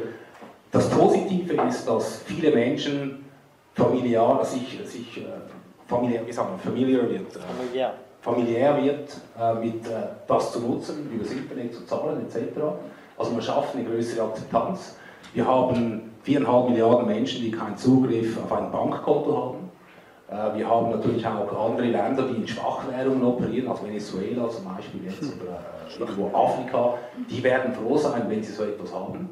[0.70, 3.24] Das Positive ist, dass viele Menschen
[3.74, 5.30] familiar, sich, sich äh,
[5.86, 10.60] familiär, wie sagen wir, familiar wird, äh, familiär, familiär wird, äh, mit äh, das zu
[10.60, 12.60] nutzen, über das Internet zu zahlen etc.
[13.18, 14.96] Also man schafft eine größere Akzeptanz.
[15.34, 19.70] Wir haben viereinhalb Milliarden Menschen, die keinen Zugriff auf ein Bankkonto haben.
[20.30, 25.04] Äh, wir haben natürlich auch andere Länder, die in Schwachwährungen operieren, also Venezuela zum Beispiel
[25.04, 26.94] jetzt oder äh, irgendwo Afrika.
[27.28, 29.28] Die werden froh sein, wenn sie so etwas haben.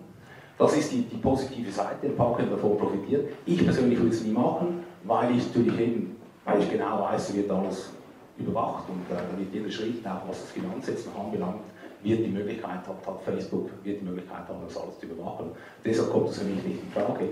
[0.59, 3.27] Das ist die, die positive Seite, ein paar können davon profitieren.
[3.45, 7.39] Ich persönlich würde es nie machen, weil ich natürlich eben, weil ich genau weiß, wie
[7.39, 7.91] wird alles
[8.39, 11.61] überwacht und äh, da wird jeder Schritt, auch was das Finanzsetzen anbelangt,
[12.07, 15.51] wird die Möglichkeit hat, hat Facebook wird die Möglichkeit haben, das alles zu überwachen.
[15.85, 17.29] Deshalb kommt es für mich nicht in Frage.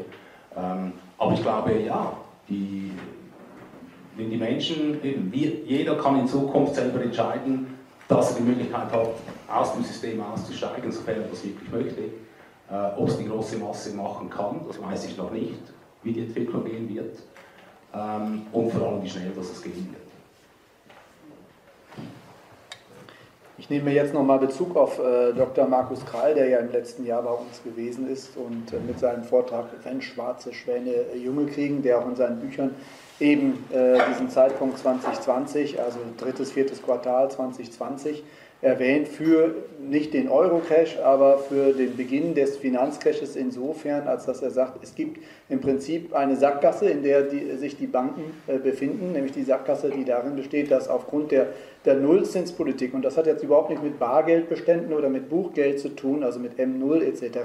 [0.56, 2.16] Ähm, aber ich glaube, ja,
[2.48, 2.92] die,
[4.16, 8.92] wenn die Menschen, eben, wir, jeder kann in Zukunft selber entscheiden, dass er die Möglichkeit
[8.92, 9.08] hat,
[9.48, 12.00] aus dem System auszusteigen, sofern er das wirklich möchte.
[12.70, 15.60] Äh, Ob es die große Masse machen kann, das weiß ich noch nicht,
[16.02, 17.16] wie die Entwicklung gehen wird.
[17.94, 20.03] Ähm, und vor allem, wie schnell das gehen wird.
[23.56, 25.68] Ich nehme jetzt nochmal Bezug auf äh, Dr.
[25.68, 29.22] Markus Krall, der ja im letzten Jahr bei uns gewesen ist und äh, mit seinem
[29.22, 32.74] Vortrag Wenn schwarze Schwäne äh, Junge kriegen, der auch in seinen Büchern
[33.20, 33.64] eben
[34.10, 38.24] diesen Zeitpunkt 2020, also drittes, viertes Quartal 2020,
[38.64, 44.50] erwähnt für nicht den Euro-Cash, aber für den Beginn des Finanzcashes insofern, als dass er
[44.50, 45.18] sagt, es gibt
[45.50, 49.90] im Prinzip eine Sackgasse, in der die, sich die Banken äh, befinden, nämlich die Sackgasse,
[49.90, 51.48] die darin besteht, dass aufgrund der,
[51.84, 56.24] der Nullzinspolitik, und das hat jetzt überhaupt nicht mit Bargeldbeständen oder mit Buchgeld zu tun,
[56.24, 57.38] also mit M0 etc.,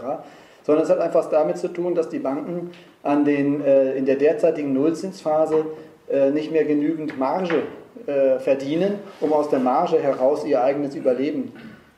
[0.63, 2.71] sondern es hat einfach damit zu tun, dass die Banken
[3.03, 5.65] an den, äh, in der derzeitigen Nullzinsphase
[6.09, 7.63] äh, nicht mehr genügend Marge
[8.05, 11.53] äh, verdienen, um aus der Marge heraus ihr eigenes Überleben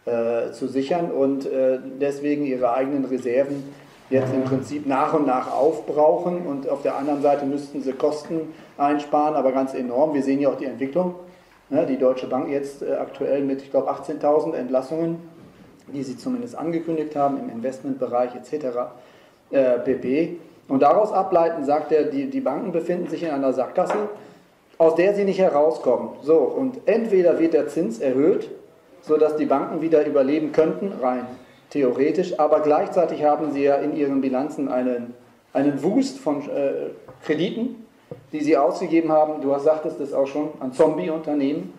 [0.06, 3.64] äh, zu sichern und äh, deswegen ihre eigenen Reserven
[4.10, 8.54] jetzt im Prinzip nach und nach aufbrauchen und auf der anderen Seite müssten sie Kosten
[8.78, 10.14] einsparen, aber ganz enorm.
[10.14, 11.16] Wir sehen ja auch die Entwicklung.
[11.70, 15.20] Ne, die Deutsche Bank jetzt äh, aktuell mit, ich glaube, 18.000 Entlassungen,
[15.94, 18.66] die sie zumindest angekündigt haben im Investmentbereich etc.
[19.52, 20.38] Äh, pp.
[20.68, 24.10] Und daraus ableiten sagt er, die, die Banken befinden sich in einer Sackgasse
[24.82, 26.10] aus der sie nicht herauskommen.
[26.24, 28.50] So, und entweder wird der Zins erhöht,
[29.04, 31.28] sodass die Banken wieder überleben könnten, rein
[31.70, 35.14] theoretisch, aber gleichzeitig haben sie ja in ihren Bilanzen einen,
[35.54, 36.90] einen Wust von äh,
[37.24, 37.86] Krediten,
[38.34, 41.74] die sie ausgegeben haben, du sagtest es auch schon, an Zombie-Unternehmen.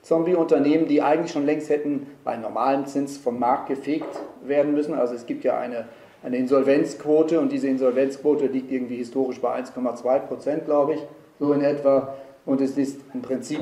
[0.00, 4.94] Zombie-Unternehmen, die eigentlich schon längst hätten bei normalem Zins vom Markt gefegt werden müssen.
[4.94, 5.88] Also es gibt ja eine,
[6.24, 11.00] eine Insolvenzquote und diese Insolvenzquote liegt irgendwie historisch bei 1,2 Prozent, glaube ich,
[11.38, 12.14] so in etwa.
[12.46, 13.60] Und es ist im Prinzip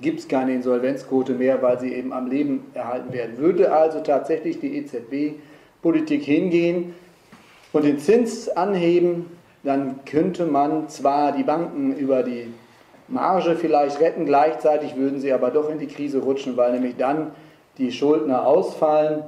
[0.00, 3.38] gibt es keine Insolvenzquote mehr, weil sie eben am Leben erhalten werden.
[3.38, 6.94] Würde also tatsächlich die EZB-Politik hingehen
[7.72, 9.26] und den Zins anheben,
[9.62, 12.52] dann könnte man zwar die Banken über die
[13.06, 17.30] Marge vielleicht retten, gleichzeitig würden sie aber doch in die Krise rutschen, weil nämlich dann
[17.78, 19.22] die Schuldner ausfallen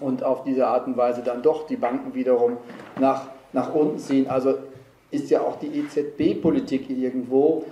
[0.00, 2.56] und auf diese Art und Weise dann doch die Banken wiederum
[2.98, 4.28] nach, nach unten ziehen.
[4.28, 4.54] Also
[5.10, 7.64] ist ja auch die EZB-Politik irgendwo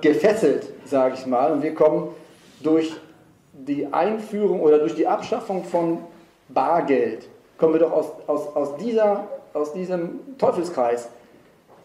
[0.00, 1.52] gefesselt, sage ich mal.
[1.52, 2.08] Und wir kommen
[2.62, 2.92] durch
[3.52, 5.98] die Einführung oder durch die Abschaffung von
[6.48, 11.08] Bargeld, kommen wir doch aus, aus, aus, dieser, aus diesem Teufelskreis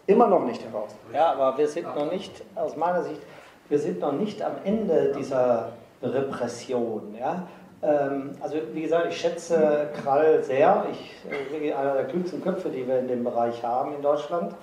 [0.06, 0.90] immer noch nicht heraus.
[1.12, 3.20] Ja, aber wir sind noch nicht, aus meiner Sicht,
[3.68, 7.14] wir sind noch nicht am Ende dieser Repression.
[7.18, 7.46] Ja?
[7.82, 10.86] Ähm, also wie gesagt, ich schätze Krall sehr.
[10.90, 14.54] Ich bin einer der klügsten Köpfe, die wir in dem Bereich haben in Deutschland.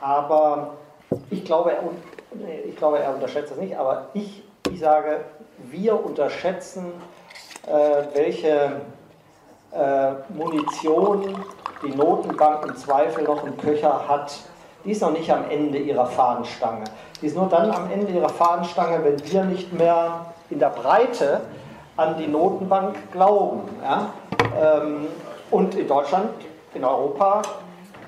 [0.00, 0.74] Aber
[1.30, 1.72] ich glaube,
[2.66, 5.20] ich glaube, er unterschätzt das nicht, aber ich, ich sage,
[5.70, 6.92] wir unterschätzen,
[7.66, 8.80] äh, welche
[9.72, 11.44] äh, Munition
[11.82, 14.34] die Notenbank im Zweifel noch im Köcher hat.
[14.84, 16.84] Die ist noch nicht am Ende ihrer Fahnenstange.
[17.20, 21.40] Die ist nur dann am Ende ihrer Fahnenstange, wenn wir nicht mehr in der Breite
[21.96, 23.62] an die Notenbank glauben.
[23.82, 24.10] Ja?
[24.60, 25.06] Ähm,
[25.50, 26.30] Und in Deutschland,
[26.74, 27.42] in Europa,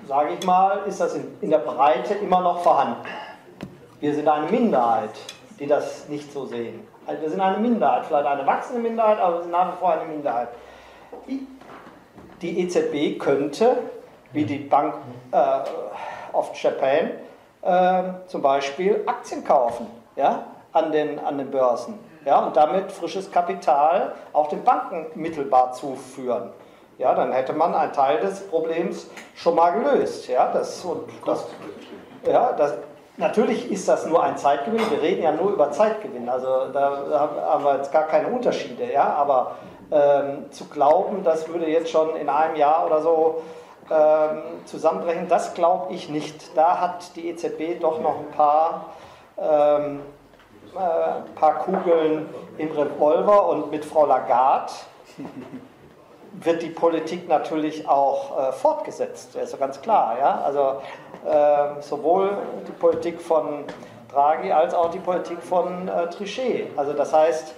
[0.07, 3.07] sage ich mal, ist das in, der Breite immer noch vorhanden.
[4.01, 5.11] Wir sind eine Minderheit,
[5.59, 6.87] die das nicht so sehen.
[7.07, 9.93] Also wir sind eine Minderheit, vielleicht eine wachsende Minderheit, aber wir sind nach wie vor
[9.93, 10.49] eine Minderheit.
[12.43, 13.79] Die EZB könnte,
[14.33, 14.95] wie die Bank
[15.33, 15.61] äh,
[16.33, 17.13] of Japan,
[17.63, 23.31] äh, zum Beispiel Aktien kaufen ja, an, den, an den Börsen ja, und damit frisches
[23.31, 26.51] Kapital auch den Banken mittelbar zuführen.
[26.99, 30.29] Ja, dann hätte man einen Teil des Problems schon mal gelöst.
[30.29, 31.47] Ja, das, und das,
[32.27, 32.75] ja, das,
[33.19, 34.91] natürlich ist das nur ein Zeitgewinn.
[34.91, 36.29] Wir reden ja nur über Zeitgewinn.
[36.29, 38.91] Also da haben wir jetzt gar keine Unterschiede.
[38.91, 39.57] Ja, aber
[39.91, 43.43] ähm, zu glauben, das würde jetzt schon in einem Jahr oder so
[43.91, 46.57] ähm, zusammenbrechen, das glaube ich nicht.
[46.57, 48.87] Da hat die EZB doch noch ein paar
[49.39, 50.01] ähm,
[50.75, 52.29] äh, paar Kugeln
[52.59, 54.73] im Revolver und mit Frau Lagarde
[56.43, 59.35] wird die Politik natürlich auch äh, fortgesetzt.
[59.35, 60.17] Das ist ja ganz klar.
[60.19, 60.43] Ja?
[60.45, 60.83] Also
[61.29, 63.65] äh, sowohl die Politik von
[64.11, 66.69] Draghi als auch die Politik von äh, Trichet.
[66.77, 67.55] Also das heißt,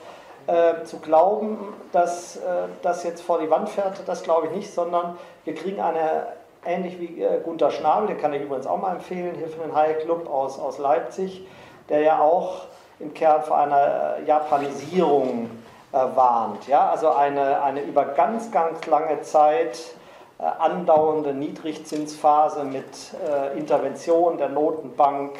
[0.48, 1.58] äh, zu glauben,
[1.92, 2.40] dass äh,
[2.82, 6.26] das jetzt vor die Wand fährt, das glaube ich nicht, sondern wir kriegen eine,
[6.64, 9.74] ähnlich wie äh, Gunter Schnabel, den kann ich übrigens auch mal empfehlen, hier für den
[9.74, 11.46] High Club aus, aus Leipzig,
[11.90, 12.62] der ja auch
[12.98, 15.50] im Kern vor einer äh, Japanisierung
[15.92, 16.68] warnt.
[16.68, 16.90] Ja?
[16.90, 19.78] Also eine, eine über ganz, ganz lange Zeit
[20.38, 22.84] äh, andauernde Niedrigzinsphase mit
[23.26, 25.32] äh, Intervention der Notenbank,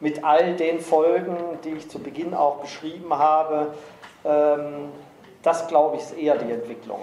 [0.00, 3.74] mit all den Folgen, die ich zu Beginn auch beschrieben habe.
[4.24, 4.90] Ähm,
[5.42, 7.00] das, glaube ich, ist eher die Entwicklung.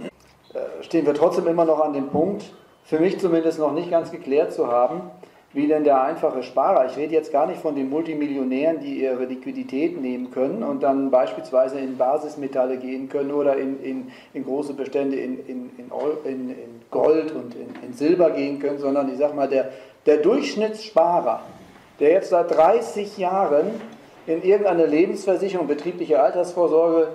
[0.00, 2.52] Äh, stehen wir trotzdem immer noch an dem Punkt,
[2.84, 5.10] für mich zumindest noch nicht ganz geklärt zu haben,
[5.54, 9.24] wie denn der einfache Sparer, ich rede jetzt gar nicht von den Multimillionären, die ihre
[9.24, 14.74] Liquidität nehmen können und dann beispielsweise in Basismetalle gehen können oder in, in, in große
[14.74, 15.90] Bestände in, in, in,
[16.90, 19.70] Gold und in, Silber gehen können, sondern ich sage mal, der,
[20.06, 21.42] der Durchschnittssparer,
[22.00, 23.66] der jetzt seit 30 Jahren
[24.26, 27.08] in irgendeine Lebensversicherung, betriebliche Altersvorsorge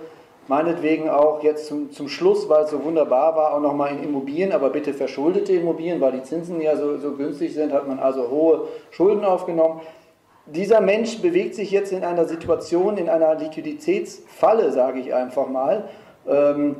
[0.49, 4.51] meinetwegen auch jetzt zum, zum Schluss, weil es so wunderbar war, auch nochmal in Immobilien,
[4.51, 8.29] aber bitte verschuldete Immobilien, weil die Zinsen ja so, so günstig sind, hat man also
[8.31, 9.81] hohe Schulden aufgenommen.
[10.47, 15.83] Dieser Mensch bewegt sich jetzt in einer Situation, in einer Liquiditätsfalle, sage ich einfach mal,
[16.27, 16.77] ähm,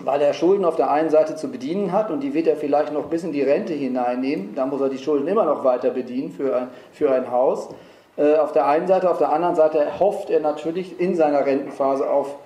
[0.00, 2.94] weil er Schulden auf der einen Seite zu bedienen hat und die wird er vielleicht
[2.94, 4.54] noch bis in die Rente hineinnehmen.
[4.54, 7.68] Da muss er die Schulden immer noch weiter bedienen für ein, für ein Haus.
[8.16, 12.08] Äh, auf der einen Seite, auf der anderen Seite hofft er natürlich in seiner Rentenphase
[12.08, 12.36] auf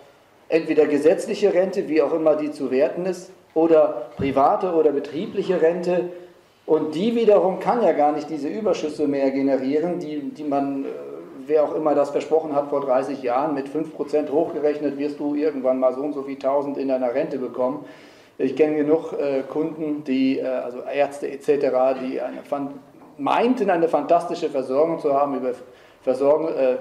[0.48, 6.10] entweder gesetzliche Rente, wie auch immer die zu werten ist, oder private oder betriebliche Rente.
[6.66, 10.88] Und die wiederum kann ja gar nicht diese Überschüsse mehr generieren, die, die man, äh,
[11.46, 15.78] wer auch immer das versprochen hat vor 30 Jahren, mit 5% hochgerechnet wirst du irgendwann
[15.78, 17.84] mal so und so viel 1000 in deiner Rente bekommen.
[18.38, 21.48] Ich kenne genug äh, Kunden, die, äh, also Ärzte etc.,
[22.02, 22.42] die eine,
[23.16, 25.52] meinten, eine fantastische Versorgung zu haben über,
[26.02, 26.76] Versorgung, äh,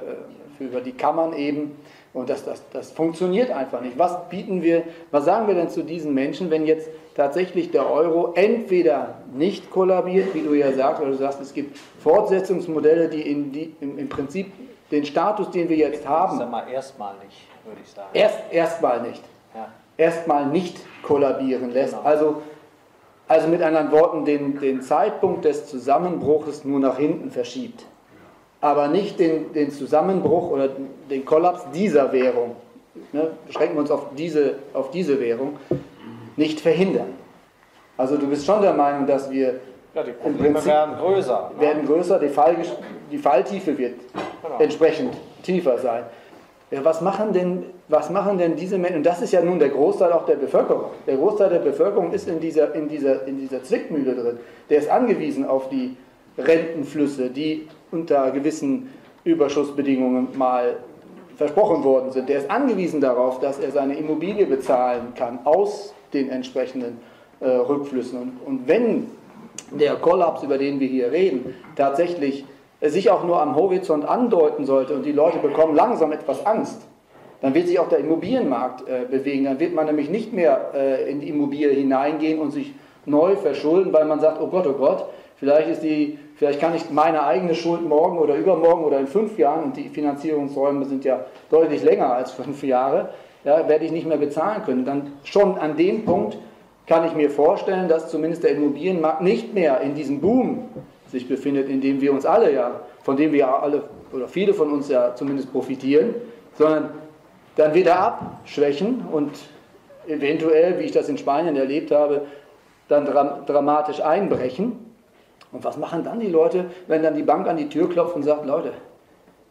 [0.59, 1.77] über die Kammern eben.
[2.15, 3.99] Und das, das, das funktioniert einfach nicht.
[3.99, 8.31] Was bieten wir, was sagen wir denn zu diesen Menschen, wenn jetzt tatsächlich der Euro
[8.35, 13.51] entweder nicht kollabiert, wie du ja sagst, oder du sagst, es gibt Fortsetzungsmodelle, die, in,
[13.51, 14.49] die im, im Prinzip
[14.91, 16.37] den Status, den wir jetzt haben.
[16.37, 18.07] Sag mal, erstmal nicht, würde ich sagen.
[18.13, 19.21] Erst, erstmal nicht.
[19.53, 19.67] Ja.
[19.97, 21.95] Erstmal nicht kollabieren lässt.
[21.95, 22.07] Genau.
[22.07, 22.41] Also,
[23.27, 27.85] also mit anderen Worten, den, den Zeitpunkt des Zusammenbruches nur nach hinten verschiebt
[28.65, 30.69] aber nicht den, den Zusammenbruch oder
[31.07, 32.55] den Kollaps dieser Währung,
[33.13, 35.57] ne, beschränken wir uns auf diese, auf diese Währung,
[36.35, 37.13] nicht verhindern.
[37.95, 39.59] Also du bist schon der Meinung, dass wir
[39.93, 41.51] ja, die Probleme im Prinzip werden größer.
[41.53, 41.61] Ne?
[41.61, 42.55] Werden größer, die, Fall,
[43.11, 43.99] die Falltiefe wird
[44.41, 44.57] genau.
[44.57, 46.01] entsprechend tiefer sein.
[46.71, 48.97] Ja, was, machen denn, was machen denn diese Menschen?
[48.97, 50.85] Und das ist ja nun der Großteil auch der Bevölkerung.
[51.05, 54.39] Der Großteil der Bevölkerung ist in dieser, in dieser, in dieser Zwickmühle drin.
[54.71, 55.95] Der ist angewiesen auf die
[56.39, 58.89] Rentenflüsse, die unter gewissen
[59.23, 60.77] Überschussbedingungen mal
[61.35, 62.29] versprochen worden sind.
[62.29, 66.99] Der ist angewiesen darauf, dass er seine Immobilie bezahlen kann aus den entsprechenden
[67.39, 68.19] äh, Rückflüssen.
[68.19, 69.07] Und, und, wenn
[69.71, 72.45] der Kollaps, über den wir hier reden, tatsächlich
[72.79, 76.81] äh, sich auch nur am Horizont andeuten sollte und die Leute bekommen langsam etwas Angst,
[77.41, 79.45] dann wird sich auch der Immobilienmarkt äh, bewegen.
[79.45, 82.73] Dann wird man nämlich nicht mehr äh, in die Immobilie hineingehen und sich
[83.05, 85.05] neu verschulden, weil man sagt, oh Gott, oh Gott,
[85.35, 89.37] vielleicht ist die Vielleicht kann ich meine eigene Schuld morgen oder übermorgen oder in fünf
[89.37, 93.09] Jahren, und die Finanzierungsräume sind ja deutlich länger als fünf Jahre,
[93.45, 94.85] ja, werde ich nicht mehr bezahlen können.
[94.85, 96.37] Dann schon an dem Punkt
[96.87, 100.65] kann ich mir vorstellen, dass zumindest der Immobilienmarkt nicht mehr in diesem Boom
[101.07, 104.71] sich befindet, in dem wir uns alle ja, von dem wir alle oder viele von
[104.71, 106.15] uns ja zumindest profitieren,
[106.57, 106.89] sondern
[107.55, 109.31] dann wieder abschwächen und
[110.07, 112.23] eventuell, wie ich das in Spanien erlebt habe,
[112.87, 114.84] dann dram dramatisch einbrechen.
[115.55, 118.23] Und was machen dann die Leute, wenn dann die Bank an die Tür klopft und
[118.23, 118.73] sagt, Leute,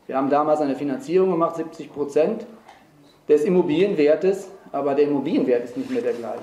[0.07, 2.47] wir haben damals eine Finanzierung gemacht, 70 Prozent
[3.27, 6.43] des Immobilienwertes, aber der Immobilienwert ist nicht mehr der gleiche.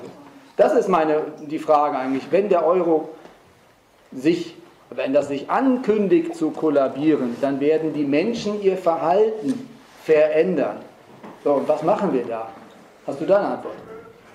[0.57, 2.23] Das ist meine, die Frage eigentlich.
[2.31, 3.09] Wenn der Euro
[4.11, 4.55] sich,
[4.89, 9.69] wenn das sich ankündigt zu kollabieren, dann werden die Menschen ihr Verhalten
[10.03, 10.77] verändern.
[11.43, 12.49] So, und was machen wir da?
[13.05, 13.75] Hast du da eine Antwort?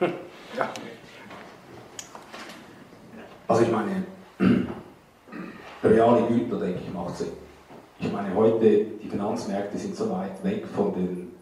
[0.56, 0.70] Ja.
[3.48, 4.04] Also ich meine,
[5.89, 7.32] reale Güter, denke ich, macht Sinn.
[7.99, 11.32] Ich meine, heute, die Finanzmärkte sind so weit weg von, den,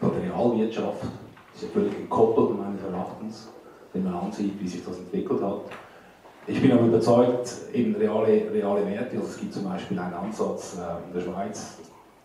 [0.00, 1.04] von der Realwirtschaft,
[1.54, 3.48] ist ja völlig gekoppelt meines Erachtens,
[3.92, 5.60] wenn man ansieht, wie sich das entwickelt hat.
[6.46, 10.76] Ich bin aber überzeugt, eben reale, reale Werte, also es gibt zum Beispiel einen Ansatz
[11.06, 11.78] in der Schweiz,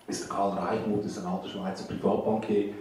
[0.08, 2.74] ist der Karl Reichmuth, ist ein alter Schweizer Privatbankier,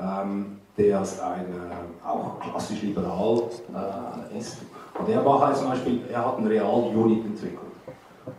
[0.00, 3.42] ähm, der ein, äh, auch klassisch liberal
[3.74, 4.58] äh, ist.
[4.98, 7.67] Und er war halt zum Beispiel, er hat ein Real-Unit entwickelt.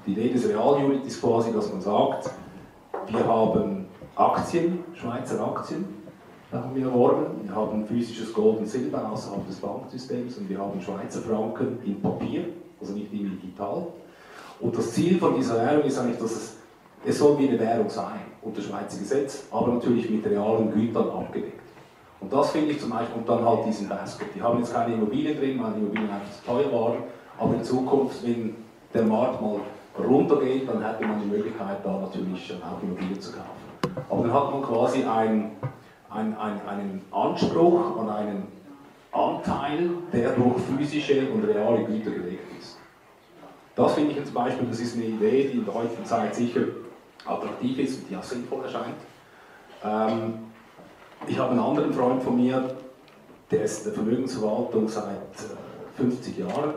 [0.06, 2.30] Die Idee des Real-Unit ist quasi, dass man sagt,
[3.08, 5.86] wir haben Aktien, Schweizer Aktien,
[6.52, 10.82] haben wir erworben, wir haben physisches Gold und Silber außerhalb des Banksystems und wir haben
[10.82, 12.46] Schweizer Franken in Papier,
[12.82, 13.88] also nicht in digital.
[14.60, 16.58] Und das Ziel von dieser Währung ist eigentlich, dass es,
[17.06, 21.62] es soll wie eine Währung sein, unter Schweizer Gesetz, aber natürlich mit realen Gütern abgedeckt.
[22.20, 24.28] Und das finde ich zum Beispiel, und dann halt diesen Basket.
[24.36, 26.98] Die haben jetzt keine Immobilien drin, weil die Immobilien einfach zu teuer waren,
[27.38, 28.56] aber in Zukunft, wenn
[28.94, 29.62] der Markt mal
[29.98, 34.04] runtergeht, dann hätte man die Möglichkeit, da natürlich auch Immobilien zu kaufen.
[34.10, 35.52] Aber dann hat man quasi ein,
[36.10, 38.48] ein, ein, einen Anspruch an einen
[39.12, 42.78] Anteil, der durch physische und reale Güter gedeckt ist.
[43.76, 46.62] Das finde ich zum Beispiel, das ist eine Idee, die in der heutigen Zeit sicher
[47.26, 48.98] attraktiv ist und die auch sinnvoll erscheint.
[49.84, 50.34] Ähm,
[51.28, 52.76] ich habe einen anderen Freund von mir,
[53.52, 55.06] der ist in der Vermögensverwaltung seit
[55.96, 56.74] 50 äh, Jahren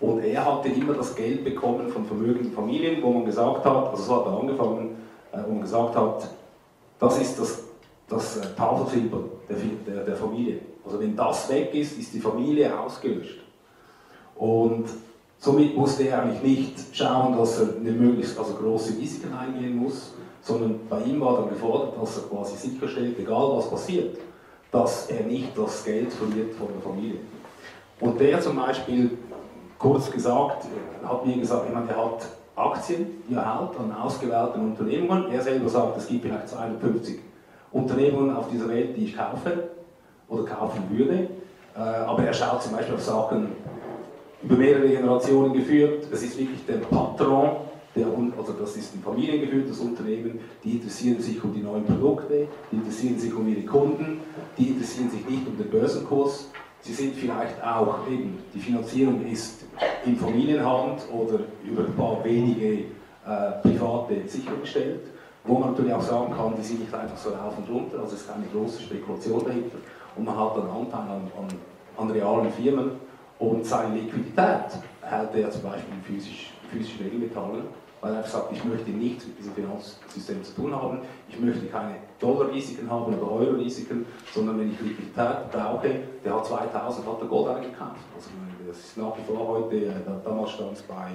[0.00, 4.02] und er hatte immer das Geld bekommen von vermögenden Familien, wo man gesagt hat, also
[4.02, 4.96] so hat er angefangen,
[5.32, 6.28] äh, wo man gesagt hat,
[6.98, 7.64] das ist das,
[8.08, 10.60] das äh, Tafelsilber der, der, der Familie.
[10.84, 13.40] Also wenn das weg ist, ist die Familie ausgelöscht.
[14.36, 14.84] Und
[15.38, 20.14] somit musste er eigentlich nicht schauen, dass er eine möglichst also große Risiken eingehen muss,
[20.42, 24.18] sondern bei ihm war dann gefordert, dass er quasi sicherstellt, egal was passiert,
[24.70, 27.18] dass er nicht das Geld verliert von der Familie.
[27.98, 29.10] Und der zum Beispiel,
[29.78, 30.66] kurz gesagt,
[31.04, 35.30] hat mir gesagt, ich meine, er hat Aktien, die er hält an ausgewählten Unternehmungen.
[35.30, 37.18] Er selber sagt, es gibt vielleicht 250
[37.72, 39.70] Unternehmungen auf dieser Welt, die ich kaufe
[40.28, 41.28] oder kaufen würde.
[41.76, 43.52] Äh, aber er schaut zum Beispiel auf Sachen
[44.42, 46.06] über mehrere Generationen geführt.
[46.10, 47.56] Es ist wirklich der Patron
[47.96, 48.06] der,
[48.38, 53.18] also das ist ein familiengeführtes Unternehmen, die interessieren sich um die neuen Produkte, die interessieren
[53.18, 54.20] sich um ihre Kunden,
[54.58, 56.50] die interessieren sich nicht um den Börsenkurs.
[56.86, 59.64] Sie sind vielleicht auch eben, die Finanzierung ist
[60.04, 62.84] in Familienhand oder über ein paar wenige
[63.26, 65.00] äh, private sichergestellt,
[65.42, 68.14] wo man natürlich auch sagen kann, die sind nicht einfach so rauf und runter, also
[68.14, 69.78] es ist keine große Spekulation dahinter.
[70.14, 71.48] Und man hat dann Anteil an, an,
[71.96, 72.92] an realen Firmen
[73.40, 77.64] und seine Liquidität hält er zum Beispiel in physisch, physischen Edelmetallen
[78.00, 81.96] weil er sagt, ich möchte nichts mit diesem Finanzsystem zu tun haben, ich möchte keine
[82.20, 85.90] Dollarrisiken haben oder Euro-Risiken, sondern wenn ich Liquidität brauche,
[86.24, 88.00] der hat 2000, hat der Gold eingekauft.
[88.14, 88.30] Also
[88.66, 89.92] das ist nach wie vor heute, äh,
[90.24, 91.12] damals stand es bei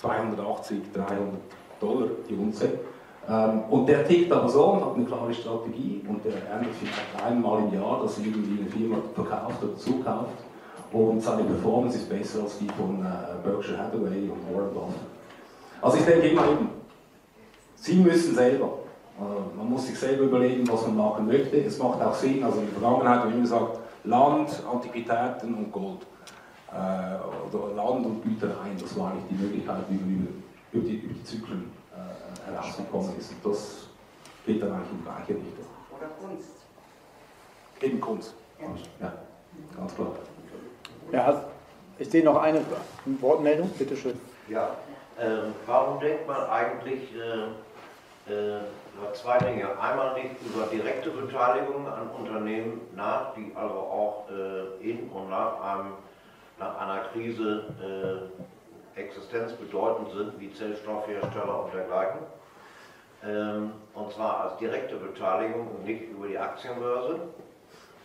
[0.00, 1.18] 280, 300
[1.80, 2.78] Dollar die Unze.
[3.28, 7.24] Ähm, und der tickt aber so und hat eine klare Strategie und der ändert vielleicht
[7.24, 10.38] einmal im Jahr, dass irgendwie eine Firma verkauft oder zukauft
[10.92, 15.11] und seine Performance ist besser als die von äh, Berkshire Hathaway und Warren Buffett.
[15.82, 16.70] Also ich denke immer eben,
[17.74, 18.78] Sie müssen selber,
[19.18, 21.56] äh, man muss sich selber überlegen, was man machen möchte.
[21.56, 25.72] Es macht auch Sinn, also in der Vergangenheit habe ich immer gesagt, Land, Antiquitäten und
[25.72, 26.06] Gold.
[26.70, 30.30] Äh, oder Land und Gütereien, das war nicht die Möglichkeit, wie man über,
[30.72, 33.32] über, die, über die Zyklen äh, herausgekommen ist.
[33.32, 33.88] Und das
[34.46, 35.66] geht dann eigentlich in die gleiche Richtung.
[35.98, 36.50] Oder Kunst.
[37.80, 38.34] Eben Kunst.
[39.00, 39.12] Ja,
[39.76, 40.12] ganz klar.
[41.10, 41.44] Ja,
[41.98, 42.60] ich sehe noch eine
[43.20, 44.18] Wortmeldung, bitteschön.
[44.48, 44.70] Ja,
[45.22, 48.60] ähm, warum denkt man eigentlich äh, äh,
[48.96, 49.80] über zwei Dinge?
[49.80, 55.60] Einmal nicht über direkte Beteiligung an Unternehmen nach, die also auch äh, in und nach,
[55.60, 55.92] einem,
[56.58, 58.30] nach einer Krise
[58.96, 62.20] äh, existenzbedeutend sind, wie Zellstoffhersteller und dergleichen.
[63.24, 67.20] Ähm, und zwar als direkte Beteiligung und nicht über die Aktienbörse.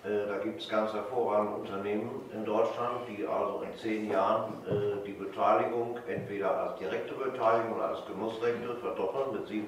[0.08, 5.06] Äh, da gibt es ganz hervorragende Unternehmen in Deutschland, die also in zehn Jahren äh,
[5.06, 9.66] die Beteiligung entweder als direkte Beteiligung oder als Genussrechte verdoppeln mit 7%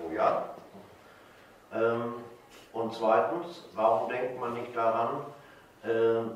[0.00, 0.54] pro Jahr.
[1.74, 2.14] Ähm,
[2.72, 5.26] und zweitens, warum denkt man nicht daran,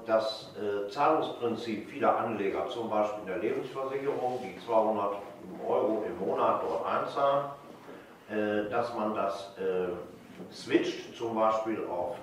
[0.06, 0.52] das
[0.90, 5.18] Zahlungsprinzip vieler Anleger, zum Beispiel in der Lebensversicherung, die 200
[5.64, 9.54] Euro im Monat dort einzahlen, dass man das
[10.52, 12.16] switcht, zum Beispiel auf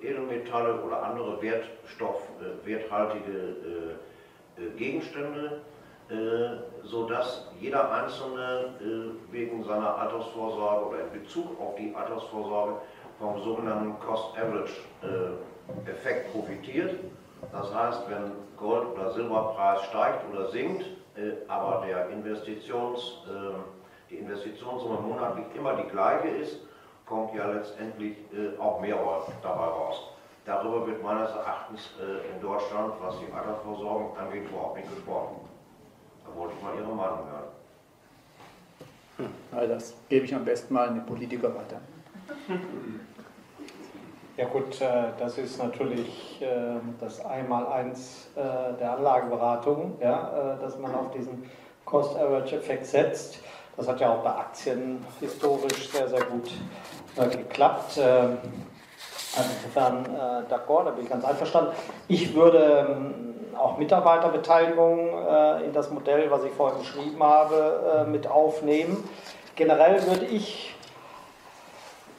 [0.00, 2.22] Edelmetalle oder andere Wertstoff,
[2.64, 3.98] werthaltige
[4.76, 5.60] Gegenstände,
[6.82, 8.74] sodass jeder Einzelne
[9.30, 12.80] wegen seiner Altersvorsorge oder in Bezug auf die Altersvorsorge
[13.18, 16.96] vom sogenannten Cost-Average-Effekt profitiert.
[17.52, 20.84] Das heißt, wenn Gold- oder Silberpreis steigt oder sinkt,
[21.48, 23.22] aber der Investitions,
[24.10, 26.60] die Investitionssumme monatlich immer die gleiche ist,
[27.10, 28.16] kommt ja letztendlich
[28.58, 28.96] auch mehr
[29.42, 29.96] dabei raus.
[30.46, 35.36] Darüber wird meines Erachtens in Deutschland, was die Altersvorsorge angeht, überhaupt nicht gesprochen.
[36.24, 37.50] Da wollte ich mal Ihre Meinung hören.
[39.18, 41.80] Hm, das gebe ich am besten mal an die Politiker weiter.
[44.40, 44.86] Ja gut, äh,
[45.18, 51.44] das ist natürlich äh, das Einmaleins äh, der Anlageberatung, ja, dass man auf diesen
[51.84, 53.40] Cost-Average-Effekt setzt.
[53.76, 56.50] Das hat ja auch bei Aktien historisch sehr, sehr gut
[57.16, 57.98] geklappt.
[57.98, 58.38] Ähm,
[59.36, 60.06] also insofern,
[60.50, 61.70] d'accord, da bin ich ganz einverstanden.
[62.08, 63.14] Ich würde ähm,
[63.56, 65.10] auch Mitarbeiterbeteiligung
[65.64, 69.08] in das Modell, was ich vorhin beschrieben habe, mit aufnehmen.
[69.54, 70.74] Generell würde ich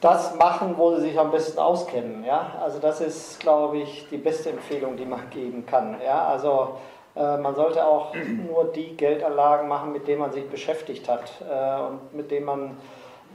[0.02, 2.26] das machen, wo sie sich am besten auskennen.
[2.26, 2.54] Ja?
[2.62, 5.96] Also das ist, glaube ich, die beste Empfehlung, die man geben kann.
[6.04, 6.26] Ja?
[6.26, 6.80] Also
[7.16, 11.82] äh, man sollte auch nur die Geldanlagen machen, mit denen man sich beschäftigt hat äh,
[11.82, 12.72] und mit denen man äh,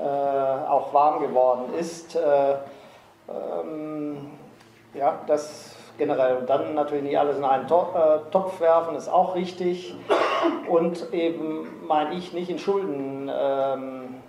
[0.02, 2.16] auch warm geworden ist.
[2.16, 2.54] Äh,
[3.28, 4.30] ähm,
[4.94, 6.36] ja, das generell.
[6.36, 9.94] Und dann natürlich nicht alles in einen äh, Topf werfen, ist auch richtig.
[10.68, 13.30] Und eben, meine ich, nicht in Schulden.
[13.32, 14.22] Ähm,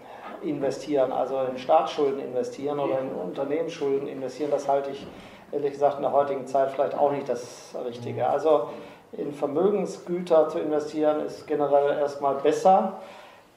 [0.44, 5.06] investieren, also in Staatsschulden investieren oder in Unternehmensschulden investieren, das halte ich
[5.52, 8.28] ehrlich gesagt in der heutigen Zeit vielleicht auch nicht das Richtige.
[8.28, 8.70] Also
[9.14, 13.00] in Vermögensgüter zu investieren ist generell erstmal besser.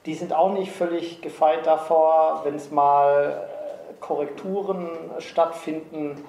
[0.06, 3.48] Die sind auch nicht völlig gefeit davor, wenn es mal
[4.00, 4.88] Korrekturen
[5.18, 6.24] stattfinden,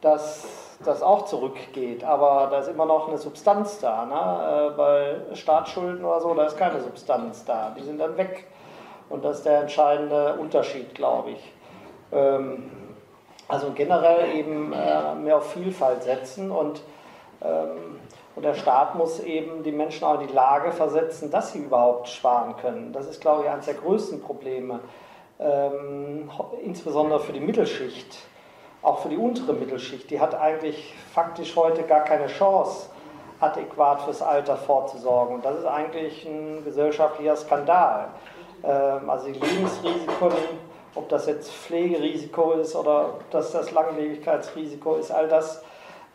[0.00, 0.46] dass
[0.84, 2.04] das auch zurückgeht.
[2.04, 4.04] Aber da ist immer noch eine Substanz da.
[4.04, 4.72] Ne?
[4.72, 7.74] Äh, bei Staatsschulden oder so, da ist keine Substanz da.
[7.76, 8.46] Die sind dann weg.
[9.08, 11.52] Und das ist der entscheidende Unterschied, glaube ich.
[12.12, 12.70] Ähm,
[13.48, 16.82] also generell eben äh, mehr auf Vielfalt setzen und,
[17.42, 18.00] ähm,
[18.36, 22.08] und der Staat muss eben die Menschen auch in die Lage versetzen, dass sie überhaupt
[22.08, 22.92] sparen können.
[22.92, 24.80] Das ist, glaube ich, eines der größten Probleme,
[25.40, 26.30] ähm,
[26.62, 28.18] insbesondere für die Mittelschicht,
[28.82, 30.10] auch für die untere Mittelschicht.
[30.10, 32.90] Die hat eigentlich faktisch heute gar keine Chance,
[33.40, 35.36] adäquat fürs Alter vorzusorgen.
[35.36, 38.08] Und das ist eigentlich ein gesellschaftlicher Skandal.
[38.62, 40.30] Ähm, also die Lebensrisiken,
[40.94, 45.62] ob das jetzt Pflegerisiko ist oder ob das das Langlebigkeitsrisiko ist, all das,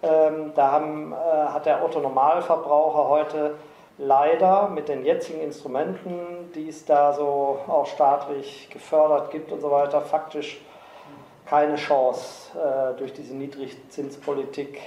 [0.03, 3.55] ähm, da haben, äh, hat der Otto Normalverbraucher heute
[3.97, 9.69] leider mit den jetzigen Instrumenten, die es da so auch staatlich gefördert gibt und so
[9.69, 10.59] weiter, faktisch
[11.45, 14.79] keine Chance äh, durch diese Niedrigzinspolitik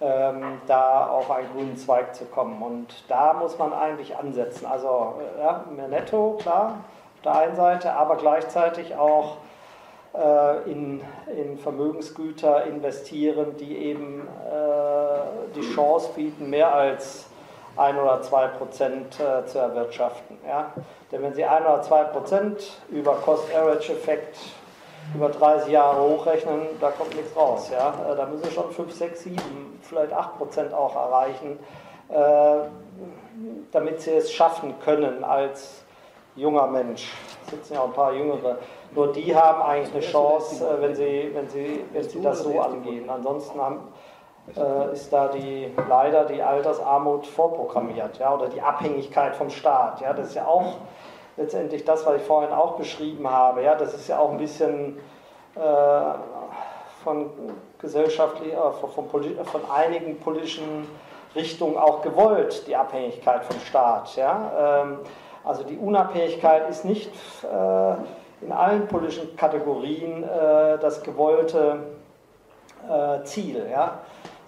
[0.00, 2.62] ähm, da auf einen grünen Zweig zu kommen.
[2.62, 4.66] Und da muss man eigentlich ansetzen.
[4.66, 6.84] Also äh, ja, mehr Netto, klar,
[7.16, 9.36] auf der einen Seite, aber gleichzeitig auch
[10.66, 11.00] in,
[11.36, 17.26] in Vermögensgüter investieren, die eben äh, die Chance bieten, mehr als
[17.78, 20.36] ein oder zwei Prozent äh, zu erwirtschaften.
[20.46, 20.72] Ja?
[21.12, 24.36] Denn wenn Sie ein oder zwei Prozent über Cost-Average-Effekt
[25.14, 27.70] über 30 Jahre hochrechnen, da kommt nichts raus.
[27.70, 27.94] Ja?
[28.10, 29.36] Äh, da müssen Sie schon 5, 6, 7,
[29.82, 31.58] vielleicht 8 Prozent auch erreichen,
[32.08, 32.68] äh,
[33.70, 35.84] damit Sie es schaffen können als
[36.38, 37.12] junger Mensch.
[37.44, 38.58] Es sitzen ja auch ein paar Jüngere.
[38.94, 42.60] Nur die haben eigentlich eine Chance, äh, wenn sie, wenn sie, wenn sie das so
[42.60, 43.08] angehen.
[43.08, 43.80] Ansonsten haben,
[44.56, 48.34] äh, ist da die, leider die Altersarmut vorprogrammiert ja?
[48.34, 50.00] oder die Abhängigkeit vom Staat.
[50.00, 50.12] Ja?
[50.12, 50.74] Das ist ja auch
[51.36, 53.62] letztendlich das, was ich vorhin auch beschrieben habe.
[53.62, 54.98] Ja, das ist ja auch ein bisschen
[55.54, 55.60] äh,
[57.04, 57.30] von
[57.78, 58.56] gesellschaftlich, äh,
[58.94, 60.88] von, von, einigen politischen
[61.34, 64.16] Richtungen auch gewollt, die Abhängigkeit vom Staat.
[64.16, 64.82] Ja?
[64.82, 64.98] Ähm,
[65.44, 67.10] also die Unabhängigkeit ist nicht
[67.44, 71.80] äh, in allen politischen Kategorien äh, das gewollte
[72.88, 73.66] äh, Ziel.
[73.70, 74.00] Ja?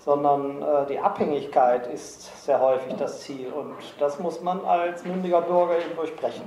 [0.05, 5.43] sondern äh, die Abhängigkeit ist sehr häufig das Ziel und das muss man als mündiger
[5.43, 6.43] Bürger eben durchbrechen.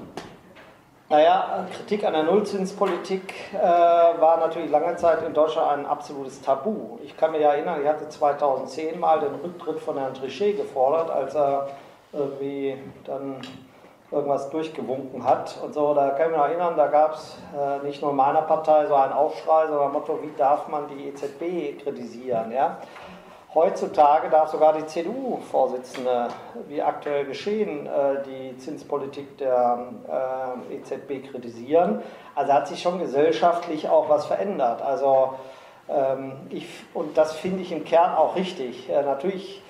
[1.09, 6.97] Naja, Kritik an der Nullzinspolitik äh, war natürlich lange Zeit in Deutschland ein absolutes Tabu.
[7.03, 11.35] Ich kann mich erinnern, ich hatte 2010 mal den Rücktritt von Herrn Trichet gefordert, als
[11.35, 11.67] er
[12.13, 13.41] irgendwie dann
[14.13, 15.93] irgendwas durchgewunken hat und so.
[15.93, 18.95] Da kann ich mich erinnern, da gab es äh, nicht nur in meiner Partei so
[18.95, 22.51] einen Aufschrei, sondern Motto, wie darf man die EZB kritisieren?
[22.51, 22.77] Ja?
[23.55, 26.27] Heutzutage darf sogar die CDU-Vorsitzende,
[26.67, 29.87] wie aktuell geschehen, äh, die Zinspolitik der
[30.69, 32.01] äh, EZB kritisieren.
[32.35, 34.81] Also hat sich schon gesellschaftlich auch was verändert.
[34.81, 35.33] Also
[35.89, 38.89] ähm, ich, und das finde ich im Kern auch richtig.
[38.89, 39.62] Natürlich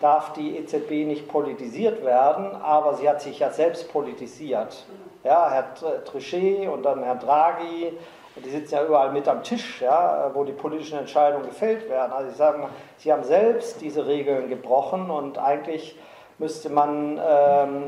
[0.00, 4.84] darf die EZB nicht politisiert werden, aber sie hat sich ja selbst politisiert.
[5.24, 7.92] Ja, Herr Trichet und dann Herr Draghi
[8.36, 12.12] die sitzen ja überall mit am Tisch, ja, wo die politischen Entscheidungen gefällt werden.
[12.12, 15.96] Also ich sage mal, sie haben selbst diese Regeln gebrochen und eigentlich
[16.38, 17.82] müsste man ähm,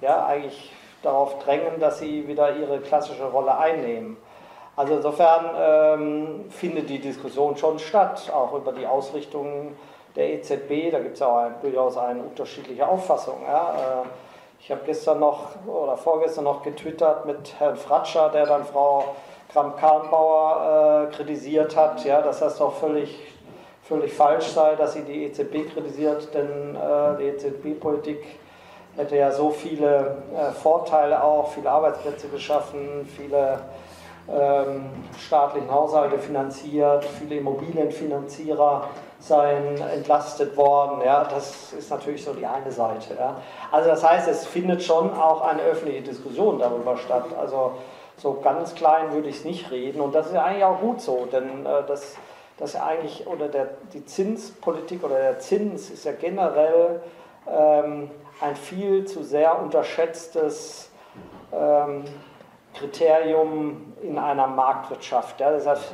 [0.00, 4.16] ja, eigentlich darauf drängen, dass sie wieder ihre klassische Rolle einnehmen.
[4.76, 9.74] Also insofern ähm, findet die Diskussion schon statt, auch über die Ausrichtung
[10.16, 10.90] der EZB.
[10.90, 13.38] Da gibt es ja durchaus eine unterschiedliche Auffassung.
[13.46, 14.02] Ja.
[14.02, 14.06] Äh,
[14.62, 19.16] ich habe gestern noch oder vorgestern noch getwittert mit Herrn Fratscher, der dann Frau
[19.52, 23.18] Kramp-Karrenbauer äh, kritisiert hat, ja, dass das doch völlig,
[23.82, 28.22] völlig falsch sei, dass sie die EZB kritisiert, denn äh, die EZB-Politik
[28.96, 33.60] hätte ja so viele äh, Vorteile auch, viele Arbeitsplätze geschaffen, viele
[34.28, 38.88] ähm, staatlichen Haushalte finanziert, viele Immobilienfinanzierer
[39.20, 41.02] seien entlastet worden.
[41.04, 43.14] Ja, das ist natürlich so die eine Seite.
[43.18, 43.36] Ja.
[43.70, 47.26] Also das heißt, es findet schon auch eine öffentliche Diskussion darüber statt.
[47.38, 47.72] Also
[48.16, 50.00] so ganz klein würde ich es nicht reden.
[50.00, 52.16] Und das ist ja eigentlich auch gut so, denn äh, das,
[52.56, 57.00] das ja eigentlich, oder der, die Zinspolitik oder der Zins ist ja generell
[57.46, 58.10] ähm,
[58.40, 60.90] ein viel zu sehr unterschätztes
[61.52, 62.04] ähm,
[62.74, 65.40] Kriterium in einer Marktwirtschaft.
[65.40, 65.50] Ja.
[65.50, 65.92] Das heißt,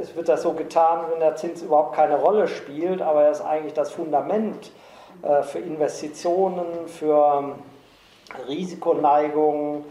[0.00, 3.42] es wird das so getan, wenn der Zins überhaupt keine Rolle spielt, aber er ist
[3.42, 4.72] eigentlich das Fundament
[5.22, 7.54] äh, für Investitionen, für
[8.48, 9.84] Risikoneigung,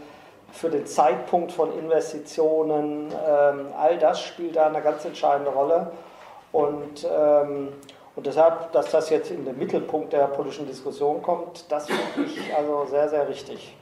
[0.52, 5.90] für den Zeitpunkt von Investitionen, ähm, all das spielt da eine ganz entscheidende Rolle.
[6.52, 7.68] Und, ähm,
[8.14, 12.54] und deshalb, dass das jetzt in den Mittelpunkt der politischen Diskussion kommt, das finde ich
[12.54, 13.74] also sehr, sehr richtig.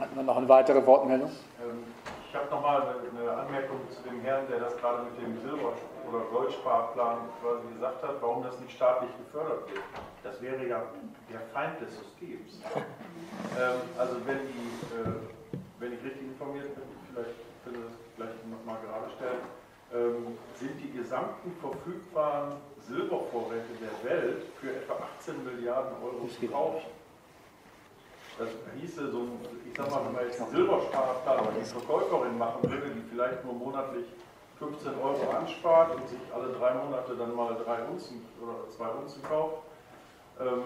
[0.00, 1.30] Hatten wir noch eine weitere Wortmeldung?
[1.62, 1.84] Ähm,
[2.32, 5.74] ich habe nochmal eine Anmerkung zu dem Herrn, der das gerade mit dem Silber-
[6.08, 9.84] oder Goldsparplan quasi gesagt hat, warum das nicht staatlich gefördert wird.
[10.24, 10.82] Das wäre ja
[11.30, 12.62] der Feind des Systems.
[13.98, 18.80] also wenn die äh, wenn ich richtig informiert bin, vielleicht können Sie das gleich nochmal
[18.80, 19.44] gerade stellen,
[19.92, 27.01] ähm, sind die gesamten verfügbaren Silbervorräte der Welt für etwa 18 Milliarden Euro zu kaufen.
[28.38, 28.48] Das
[28.80, 29.28] hieße so
[29.72, 33.54] ich sag mal, wenn man jetzt einen Silbersparplan die Verkäuferin machen würde, die vielleicht nur
[33.54, 34.04] monatlich
[34.58, 39.22] 15 Euro anspart und sich alle drei Monate dann mal drei Unzen oder zwei Unzen
[39.22, 39.62] kauft,
[40.40, 40.64] ähm,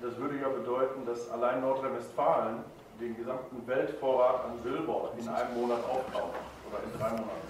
[0.00, 2.64] das würde ja bedeuten, dass allein Nordrhein-Westfalen
[2.98, 6.38] den gesamten Weltvorrat an Silber in einem Monat aufkauft
[6.70, 7.48] oder in drei Monaten.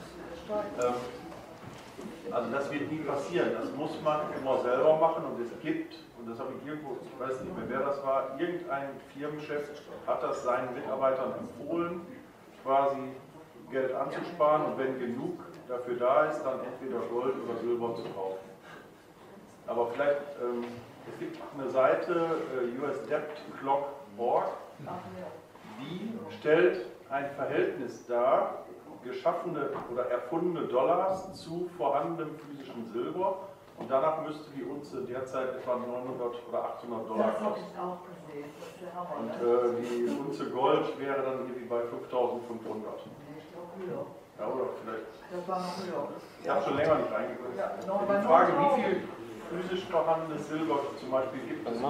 [0.81, 0.95] Ähm,
[2.33, 3.53] also das wird nie passieren.
[3.55, 5.95] Das muss man immer selber machen und es gibt,
[6.29, 10.43] das habe ich irgendwo, ich weiß nicht mehr wer das war, irgendein Firmenchef hat das
[10.43, 12.01] seinen Mitarbeitern empfohlen,
[12.63, 12.99] quasi
[13.71, 18.49] Geld anzusparen und wenn genug dafür da ist, dann entweder Gold oder Silber zu kaufen.
[19.67, 20.65] Aber vielleicht, ähm,
[21.13, 24.47] es gibt eine Seite, äh, usdebtclock.org,
[25.81, 28.65] die stellt ein Verhältnis dar,
[29.05, 33.39] geschaffene oder erfundene Dollars zu vorhandenem physischen Silber
[33.79, 37.45] und danach müsste die Unze derzeit etwa 900 oder 800 Dollar kosten.
[37.45, 38.51] Das habe ich auch gesehen.
[39.19, 42.85] Und äh, die Unze Gold wäre dann irgendwie bei 5500.
[44.39, 45.07] Ja, oder vielleicht.
[45.31, 46.09] Das war noch höher.
[46.43, 47.57] Ich habe schon länger nicht reingeguckt.
[47.57, 49.03] Ja, die Frage, wie viel
[49.51, 51.81] physisch vorhandenes Silber zum Beispiel gibt es?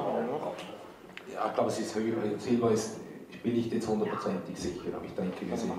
[1.35, 2.39] Ja, ich glaube, es ist höher.
[2.39, 3.01] Silber ist
[3.39, 5.73] ich bin nicht jetzt hundertprozentig sicher, aber ich denke, wir sind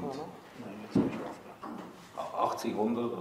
[2.38, 3.12] 80, 100.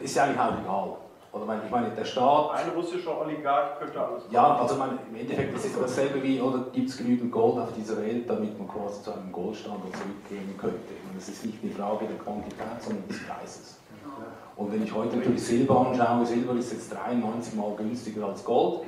[0.00, 0.96] Ist ja eigentlich auch egal.
[1.36, 2.54] Oder ich meine, der Staat.
[2.54, 4.24] Ein russischer Oligarch könnte alles.
[4.30, 7.72] Ja, also meine, im Endeffekt ist es dasselbe wie, oder gibt es genügend Gold auf
[7.76, 10.94] dieser Welt, damit man quasi zu einem Goldstandard zurückgehen könnte.
[11.10, 13.78] Und es ist nicht die Frage der Quantität, sondern des Preises.
[14.56, 18.82] Und wenn ich heute natürlich Silber anschaue, Silber ist jetzt 93 mal günstiger als Gold.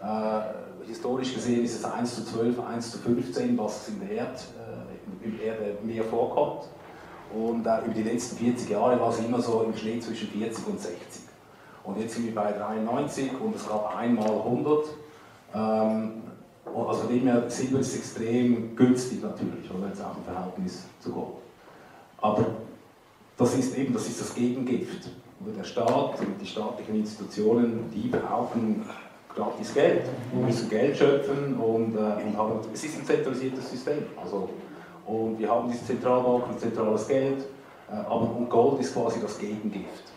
[0.00, 4.44] Äh, historisch gesehen ist es 1 zu 12, 1 zu 15, was in der Erd,
[4.58, 6.68] äh, im Erdmeer vorkommt.
[7.34, 10.66] Und äh, über die letzten 40 Jahre war es immer so im Schnee zwischen 40
[10.66, 11.21] und 60.
[11.84, 14.84] Und jetzt sind wir bei 93 und es gab einmal 100.
[15.54, 16.22] Ähm,
[16.64, 21.12] also von dem her, Silber ist extrem günstig natürlich, oder jetzt auch im Verhältnis zu
[21.12, 21.34] Gold.
[22.20, 22.46] Aber
[23.36, 25.10] das ist eben, das ist das Gegengift.
[25.44, 28.84] Oder der Staat und die staatlichen Institutionen, die brauchen
[29.34, 30.04] gratis Geld.
[30.32, 34.04] Wir müssen Geld schöpfen und, äh, und haben, es ist ein zentralisiertes System.
[34.22, 34.48] Also,
[35.06, 37.40] und wir haben diese Zentralbank und zentrales Geld,
[37.90, 40.11] äh, aber und Gold ist quasi das Gegengift.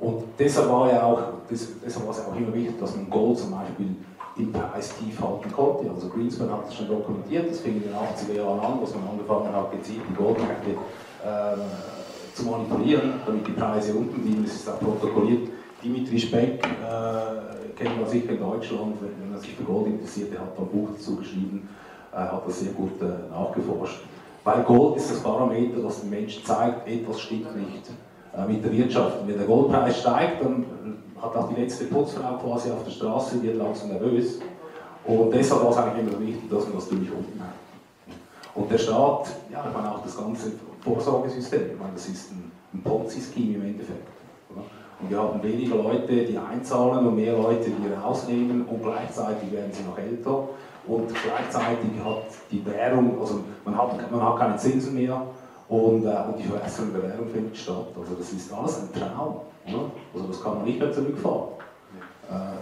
[0.00, 1.20] Und deshalb war ja auch,
[1.50, 3.94] deshalb war es auch immer wichtig, dass man Gold zum Beispiel
[4.38, 5.90] im Preis tief halten konnte.
[5.90, 9.08] Also Greenspan hat es schon dokumentiert, das fing in den 80er Jahren an, dass man
[9.10, 14.42] angefangen hat, gezielt die Goldmärkte äh, zu manipulieren, damit die Preise unten blieben.
[14.44, 15.48] Das ist auch protokolliert.
[15.84, 20.40] Dimitri Speck, äh, kennt man sicher in Deutschland, wenn man sich für Gold interessiert, der
[20.40, 21.68] hat ein Buch dazu geschrieben,
[22.12, 24.00] äh, hat das sehr gut äh, nachgeforscht.
[24.44, 27.90] Weil Gold ist das Parameter, das den Menschen zeigt, etwas stimmt nicht
[28.46, 29.18] mit der Wirtschaft.
[29.26, 30.64] Wenn der Goldpreis steigt, dann
[31.20, 34.40] hat auch die letzte Putzfrau quasi auf der Straße, wird langsam nervös.
[35.04, 37.54] Und deshalb war es eigentlich immer wichtig, dass man das durch unten hat.
[38.54, 40.52] Und der Staat, ja, ich meine auch das ganze
[40.82, 44.08] Vorsorgesystem, ich meine, das ist ein, ein Ponzi-Scheme im Endeffekt.
[45.00, 49.72] Und wir haben weniger Leute, die einzahlen und mehr Leute, die rausnehmen und gleichzeitig werden
[49.72, 50.48] sie noch älter
[50.86, 55.22] und gleichzeitig hat die Währung, also man hat, man hat keine Zinsen mehr
[55.70, 57.86] und, äh, und die Währung findet statt.
[57.96, 59.40] Also das ist alles ein Traum.
[59.68, 59.90] Oder?
[60.12, 61.48] Also das kann man nicht mehr zurückfahren.
[62.28, 62.58] Äh,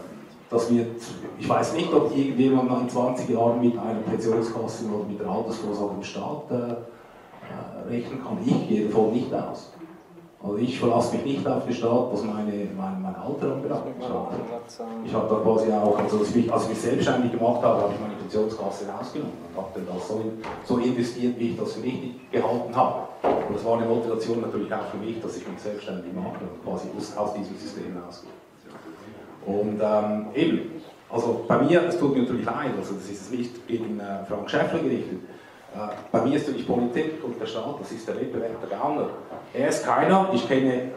[0.50, 0.96] das wird,
[1.38, 5.96] ich weiß nicht, ob irgendjemand in 20 Jahren mit einer Pensionskasse oder mit der Altersvorsorge
[5.96, 8.38] im Staat äh, äh, rechnen kann.
[8.44, 9.72] Ich gehe davon nicht aus.
[10.40, 13.86] Also ich verlasse mich nicht auf den Staat, was meine, mein, mein Alter anbelangt.
[15.04, 17.82] Ich habe da quasi auch, also als ich, mich, als ich mich selbstständig gemacht habe,
[17.82, 20.22] habe ich meine Pensionskasse rausgenommen und habe das so,
[20.64, 23.08] so investiert, wie ich das für richtig gehalten habe.
[23.22, 26.62] Und das war eine Motivation natürlich auch für mich, dass ich mich selbstständig mache und
[26.64, 28.30] quasi aus, aus diesem System rausgehe.
[29.44, 33.66] Und ähm, eben, also bei mir, es tut mir natürlich leid, also das ist nicht
[33.66, 35.18] gegen äh, Frank Schäffler gerichtet,
[36.10, 39.10] bei mir ist natürlich Politik und der Staat, das ist der Wettbewerb der Gauner.
[39.52, 40.90] Er ist keiner, ich kenne,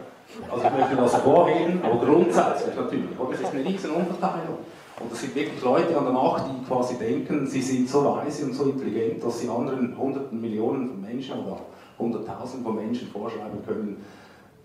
[0.50, 3.34] also ich möchte das hervorheben, aber grundsätzlich natürlich, oder?
[3.34, 4.58] es ist eine riesen Umverteilung.
[5.00, 8.44] Und das sind wirklich Leute an der Macht, die quasi denken, sie sind so weise
[8.44, 11.58] und so intelligent, dass sie anderen hunderten Millionen von Menschen oder
[11.98, 14.04] hunderttausenden von Menschen vorschreiben können,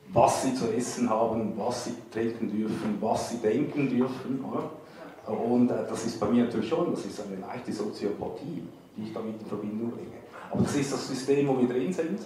[0.09, 4.43] was sie zu essen haben, was sie trinken dürfen, was sie denken dürfen.
[4.45, 5.33] Oder?
[5.33, 8.63] Und äh, das ist bei mir natürlich schon, das ist eine leichte Soziopathie,
[8.97, 10.17] die ich damit in Verbindung bringe.
[10.51, 12.19] Aber das ist das System, wo wir drin sind.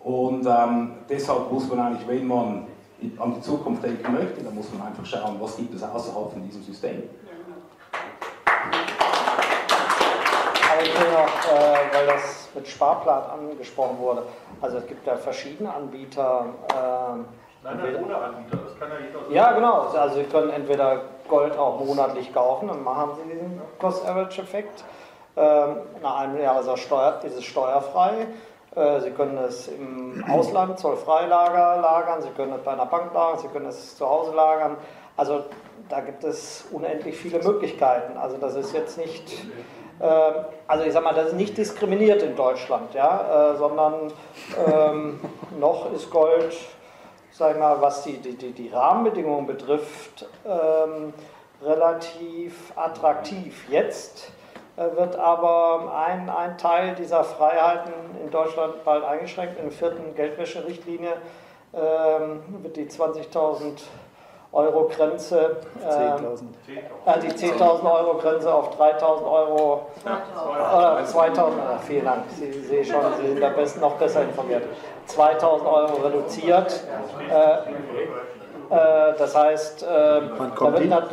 [0.00, 2.66] Und ähm, deshalb muss man eigentlich, wenn man
[3.18, 6.42] an die Zukunft denken möchte, dann muss man einfach schauen, was gibt es außerhalb von
[6.42, 7.02] diesem System.
[10.72, 14.24] Aber ich will noch, äh, weil das mit Sparplan angesprochen wurde,
[14.60, 16.46] also es gibt ja verschiedene Anbieter.
[16.68, 17.22] Äh,
[17.64, 19.32] Nein, nein, ohne Anbieter, das kann ja jeder sagen.
[19.32, 19.82] Ja, genau.
[19.82, 24.82] Also Sie können entweder Gold auch monatlich kaufen, dann machen Sie diesen Cost-Average-Effekt.
[25.36, 28.26] Ähm, nach einem Jahr ist, er steuer, ist es steuerfrei.
[28.74, 33.38] Äh, Sie können es im Ausland zollfrei lagern, Sie können es bei einer Bank lagern,
[33.38, 34.76] Sie können es zu Hause lagern.
[35.16, 35.44] Also
[35.88, 38.16] da gibt es unendlich viele Möglichkeiten.
[38.16, 39.46] Also das ist jetzt nicht,
[40.00, 40.32] äh,
[40.66, 44.12] also ich sag mal, das ist nicht diskriminiert in Deutschland, ja, äh, sondern
[44.66, 45.20] ähm,
[45.58, 46.54] noch ist Gold,
[47.30, 51.14] sag ich mal, was die, die, die Rahmenbedingungen betrifft, ähm,
[51.62, 53.66] relativ attraktiv.
[53.70, 54.30] Jetzt
[54.76, 57.92] wird aber ein, ein Teil dieser Freiheiten
[58.22, 59.58] in Deutschland bald eingeschränkt.
[59.58, 61.12] In der vierten Geldwäscherichtlinie
[61.74, 63.82] ähm, wird die 20.000
[64.52, 72.24] Euro Grenze, äh, äh, die 10.000 Euro Grenze auf 3.000 Euro oder 2.000, vielen Dank,
[72.28, 74.64] Sie sehen schon, Sie sind da best, noch besser informiert,
[75.08, 76.84] 2.000 Euro reduziert.
[77.30, 77.54] Äh,
[78.74, 81.06] äh, das heißt, äh, da wird,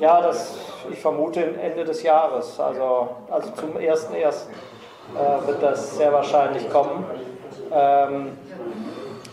[0.00, 0.58] ja, das,
[0.90, 4.46] ich vermute Ende des Jahres, also, also zum 1.1.
[5.14, 7.04] Äh, wird das sehr wahrscheinlich kommen.
[7.72, 8.32] Ähm,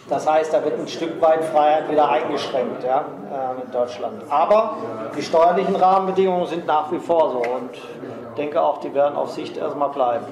[0.09, 4.21] das heißt, da wird ein Stück weit Freiheit wieder eingeschränkt ja, äh, in Deutschland.
[4.29, 4.77] Aber
[5.17, 9.31] die steuerlichen Rahmenbedingungen sind nach wie vor so und ich denke auch, die werden auf
[9.31, 10.25] Sicht erstmal bleiben.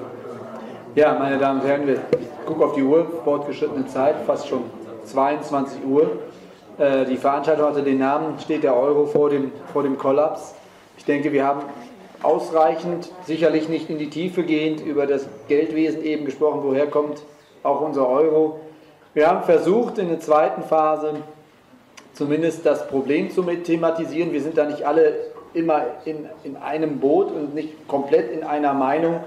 [0.94, 2.00] Ja, meine Damen und Herren, wir
[2.44, 4.64] gucken auf die Uhr, fortgeschrittene Zeit, fast schon
[5.06, 6.18] 22 Uhr.
[6.78, 10.54] Äh, die Veranstaltung hatte den Namen, steht der Euro vor dem, vor dem Kollaps.
[10.96, 11.62] Ich denke, wir haben
[12.22, 17.22] ausreichend, sicherlich nicht in die Tiefe gehend, über das Geldwesen eben gesprochen, woher kommt
[17.62, 18.60] auch unser Euro.
[19.14, 21.14] Wir haben versucht, in der zweiten Phase
[22.14, 24.32] zumindest das Problem zu thematisieren.
[24.32, 25.14] Wir sind da nicht alle
[25.54, 29.20] immer in, in einem Boot und nicht komplett in einer Meinung.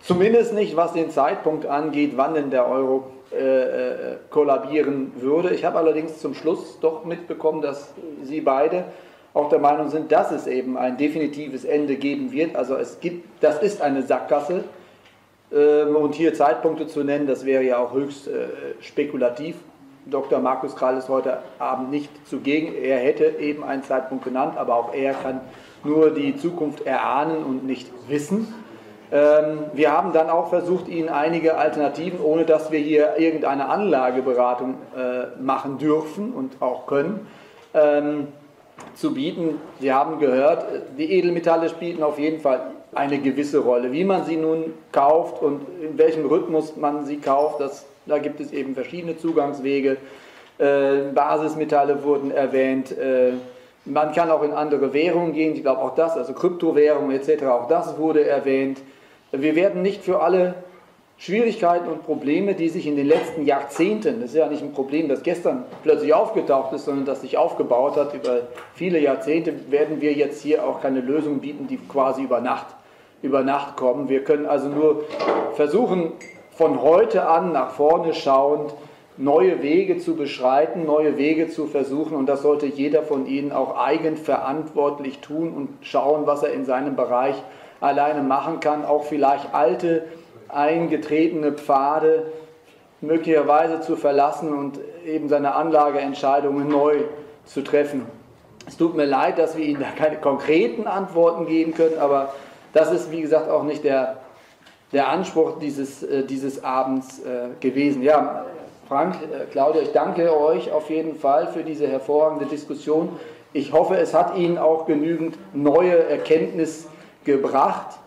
[0.00, 5.50] Zumindest nicht, was den Zeitpunkt angeht, wann denn der Euro äh, äh, kollabieren würde.
[5.50, 8.84] Ich habe allerdings zum Schluss doch mitbekommen, dass Sie beide
[9.38, 12.56] auch der Meinung sind, dass es eben ein definitives Ende geben wird.
[12.56, 14.64] Also es gibt, das ist eine Sackgasse.
[15.52, 18.48] Ähm, und hier Zeitpunkte zu nennen, das wäre ja auch höchst äh,
[18.80, 19.56] spekulativ.
[20.06, 20.40] Dr.
[20.40, 22.74] Markus Krall ist heute Abend nicht zugegen.
[22.74, 25.40] Er hätte eben einen Zeitpunkt genannt, aber auch er kann
[25.84, 28.52] nur die Zukunft erahnen und nicht wissen.
[29.10, 34.74] Ähm, wir haben dann auch versucht, Ihnen einige Alternativen, ohne dass wir hier irgendeine Anlageberatung
[34.96, 37.26] äh, machen dürfen und auch können,
[37.74, 38.28] ähm,
[38.98, 39.60] zu bieten.
[39.80, 40.64] Sie haben gehört,
[40.98, 43.92] die Edelmetalle spielen auf jeden Fall eine gewisse Rolle.
[43.92, 48.40] Wie man sie nun kauft und in welchem Rhythmus man sie kauft, das, da gibt
[48.40, 49.98] es eben verschiedene Zugangswege.
[50.58, 52.90] Äh, Basismetalle wurden erwähnt.
[52.96, 53.34] Äh,
[53.84, 57.68] man kann auch in andere Währungen gehen, ich glaube auch das, also Kryptowährungen etc., auch
[57.68, 58.78] das wurde erwähnt.
[59.30, 60.54] Wir werden nicht für alle
[61.20, 65.08] Schwierigkeiten und Probleme, die sich in den letzten Jahrzehnten, das ist ja nicht ein Problem,
[65.08, 68.42] das gestern plötzlich aufgetaucht ist, sondern das sich aufgebaut hat über
[68.74, 72.66] viele Jahrzehnte, werden wir jetzt hier auch keine Lösung bieten, die quasi über Nacht,
[73.20, 74.08] über Nacht kommen.
[74.08, 75.04] Wir können also nur
[75.54, 76.12] versuchen,
[76.52, 78.72] von heute an nach vorne schauend,
[79.16, 83.76] neue Wege zu beschreiten, neue Wege zu versuchen und das sollte jeder von Ihnen auch
[83.76, 87.34] eigenverantwortlich tun und schauen, was er in seinem Bereich
[87.80, 90.04] alleine machen kann, auch vielleicht alte,
[90.48, 92.24] eingetretene Pfade
[93.00, 97.04] möglicherweise zu verlassen und eben seine Anlageentscheidungen neu
[97.44, 98.06] zu treffen.
[98.66, 102.34] Es tut mir leid, dass wir Ihnen da keine konkreten Antworten geben können, aber
[102.72, 104.18] das ist, wie gesagt, auch nicht der,
[104.92, 108.02] der Anspruch dieses, äh, dieses Abends äh, gewesen.
[108.02, 108.44] Ja,
[108.88, 113.10] Frank, äh, Claudia, ich danke euch auf jeden Fall für diese hervorragende Diskussion.
[113.52, 116.88] Ich hoffe, es hat Ihnen auch genügend neue Erkenntnis
[117.24, 117.98] gebracht.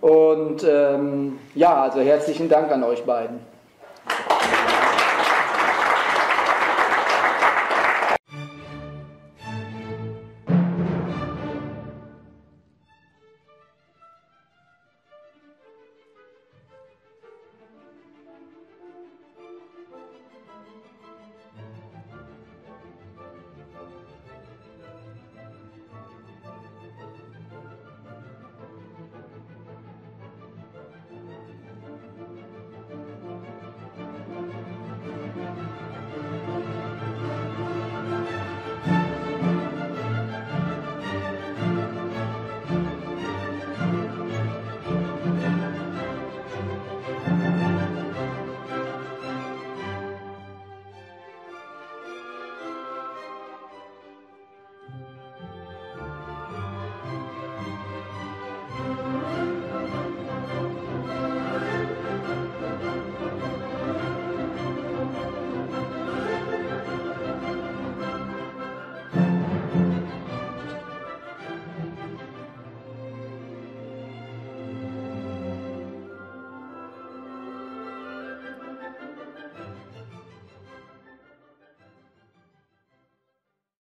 [0.00, 3.40] Und ähm, ja, also herzlichen Dank an euch beiden.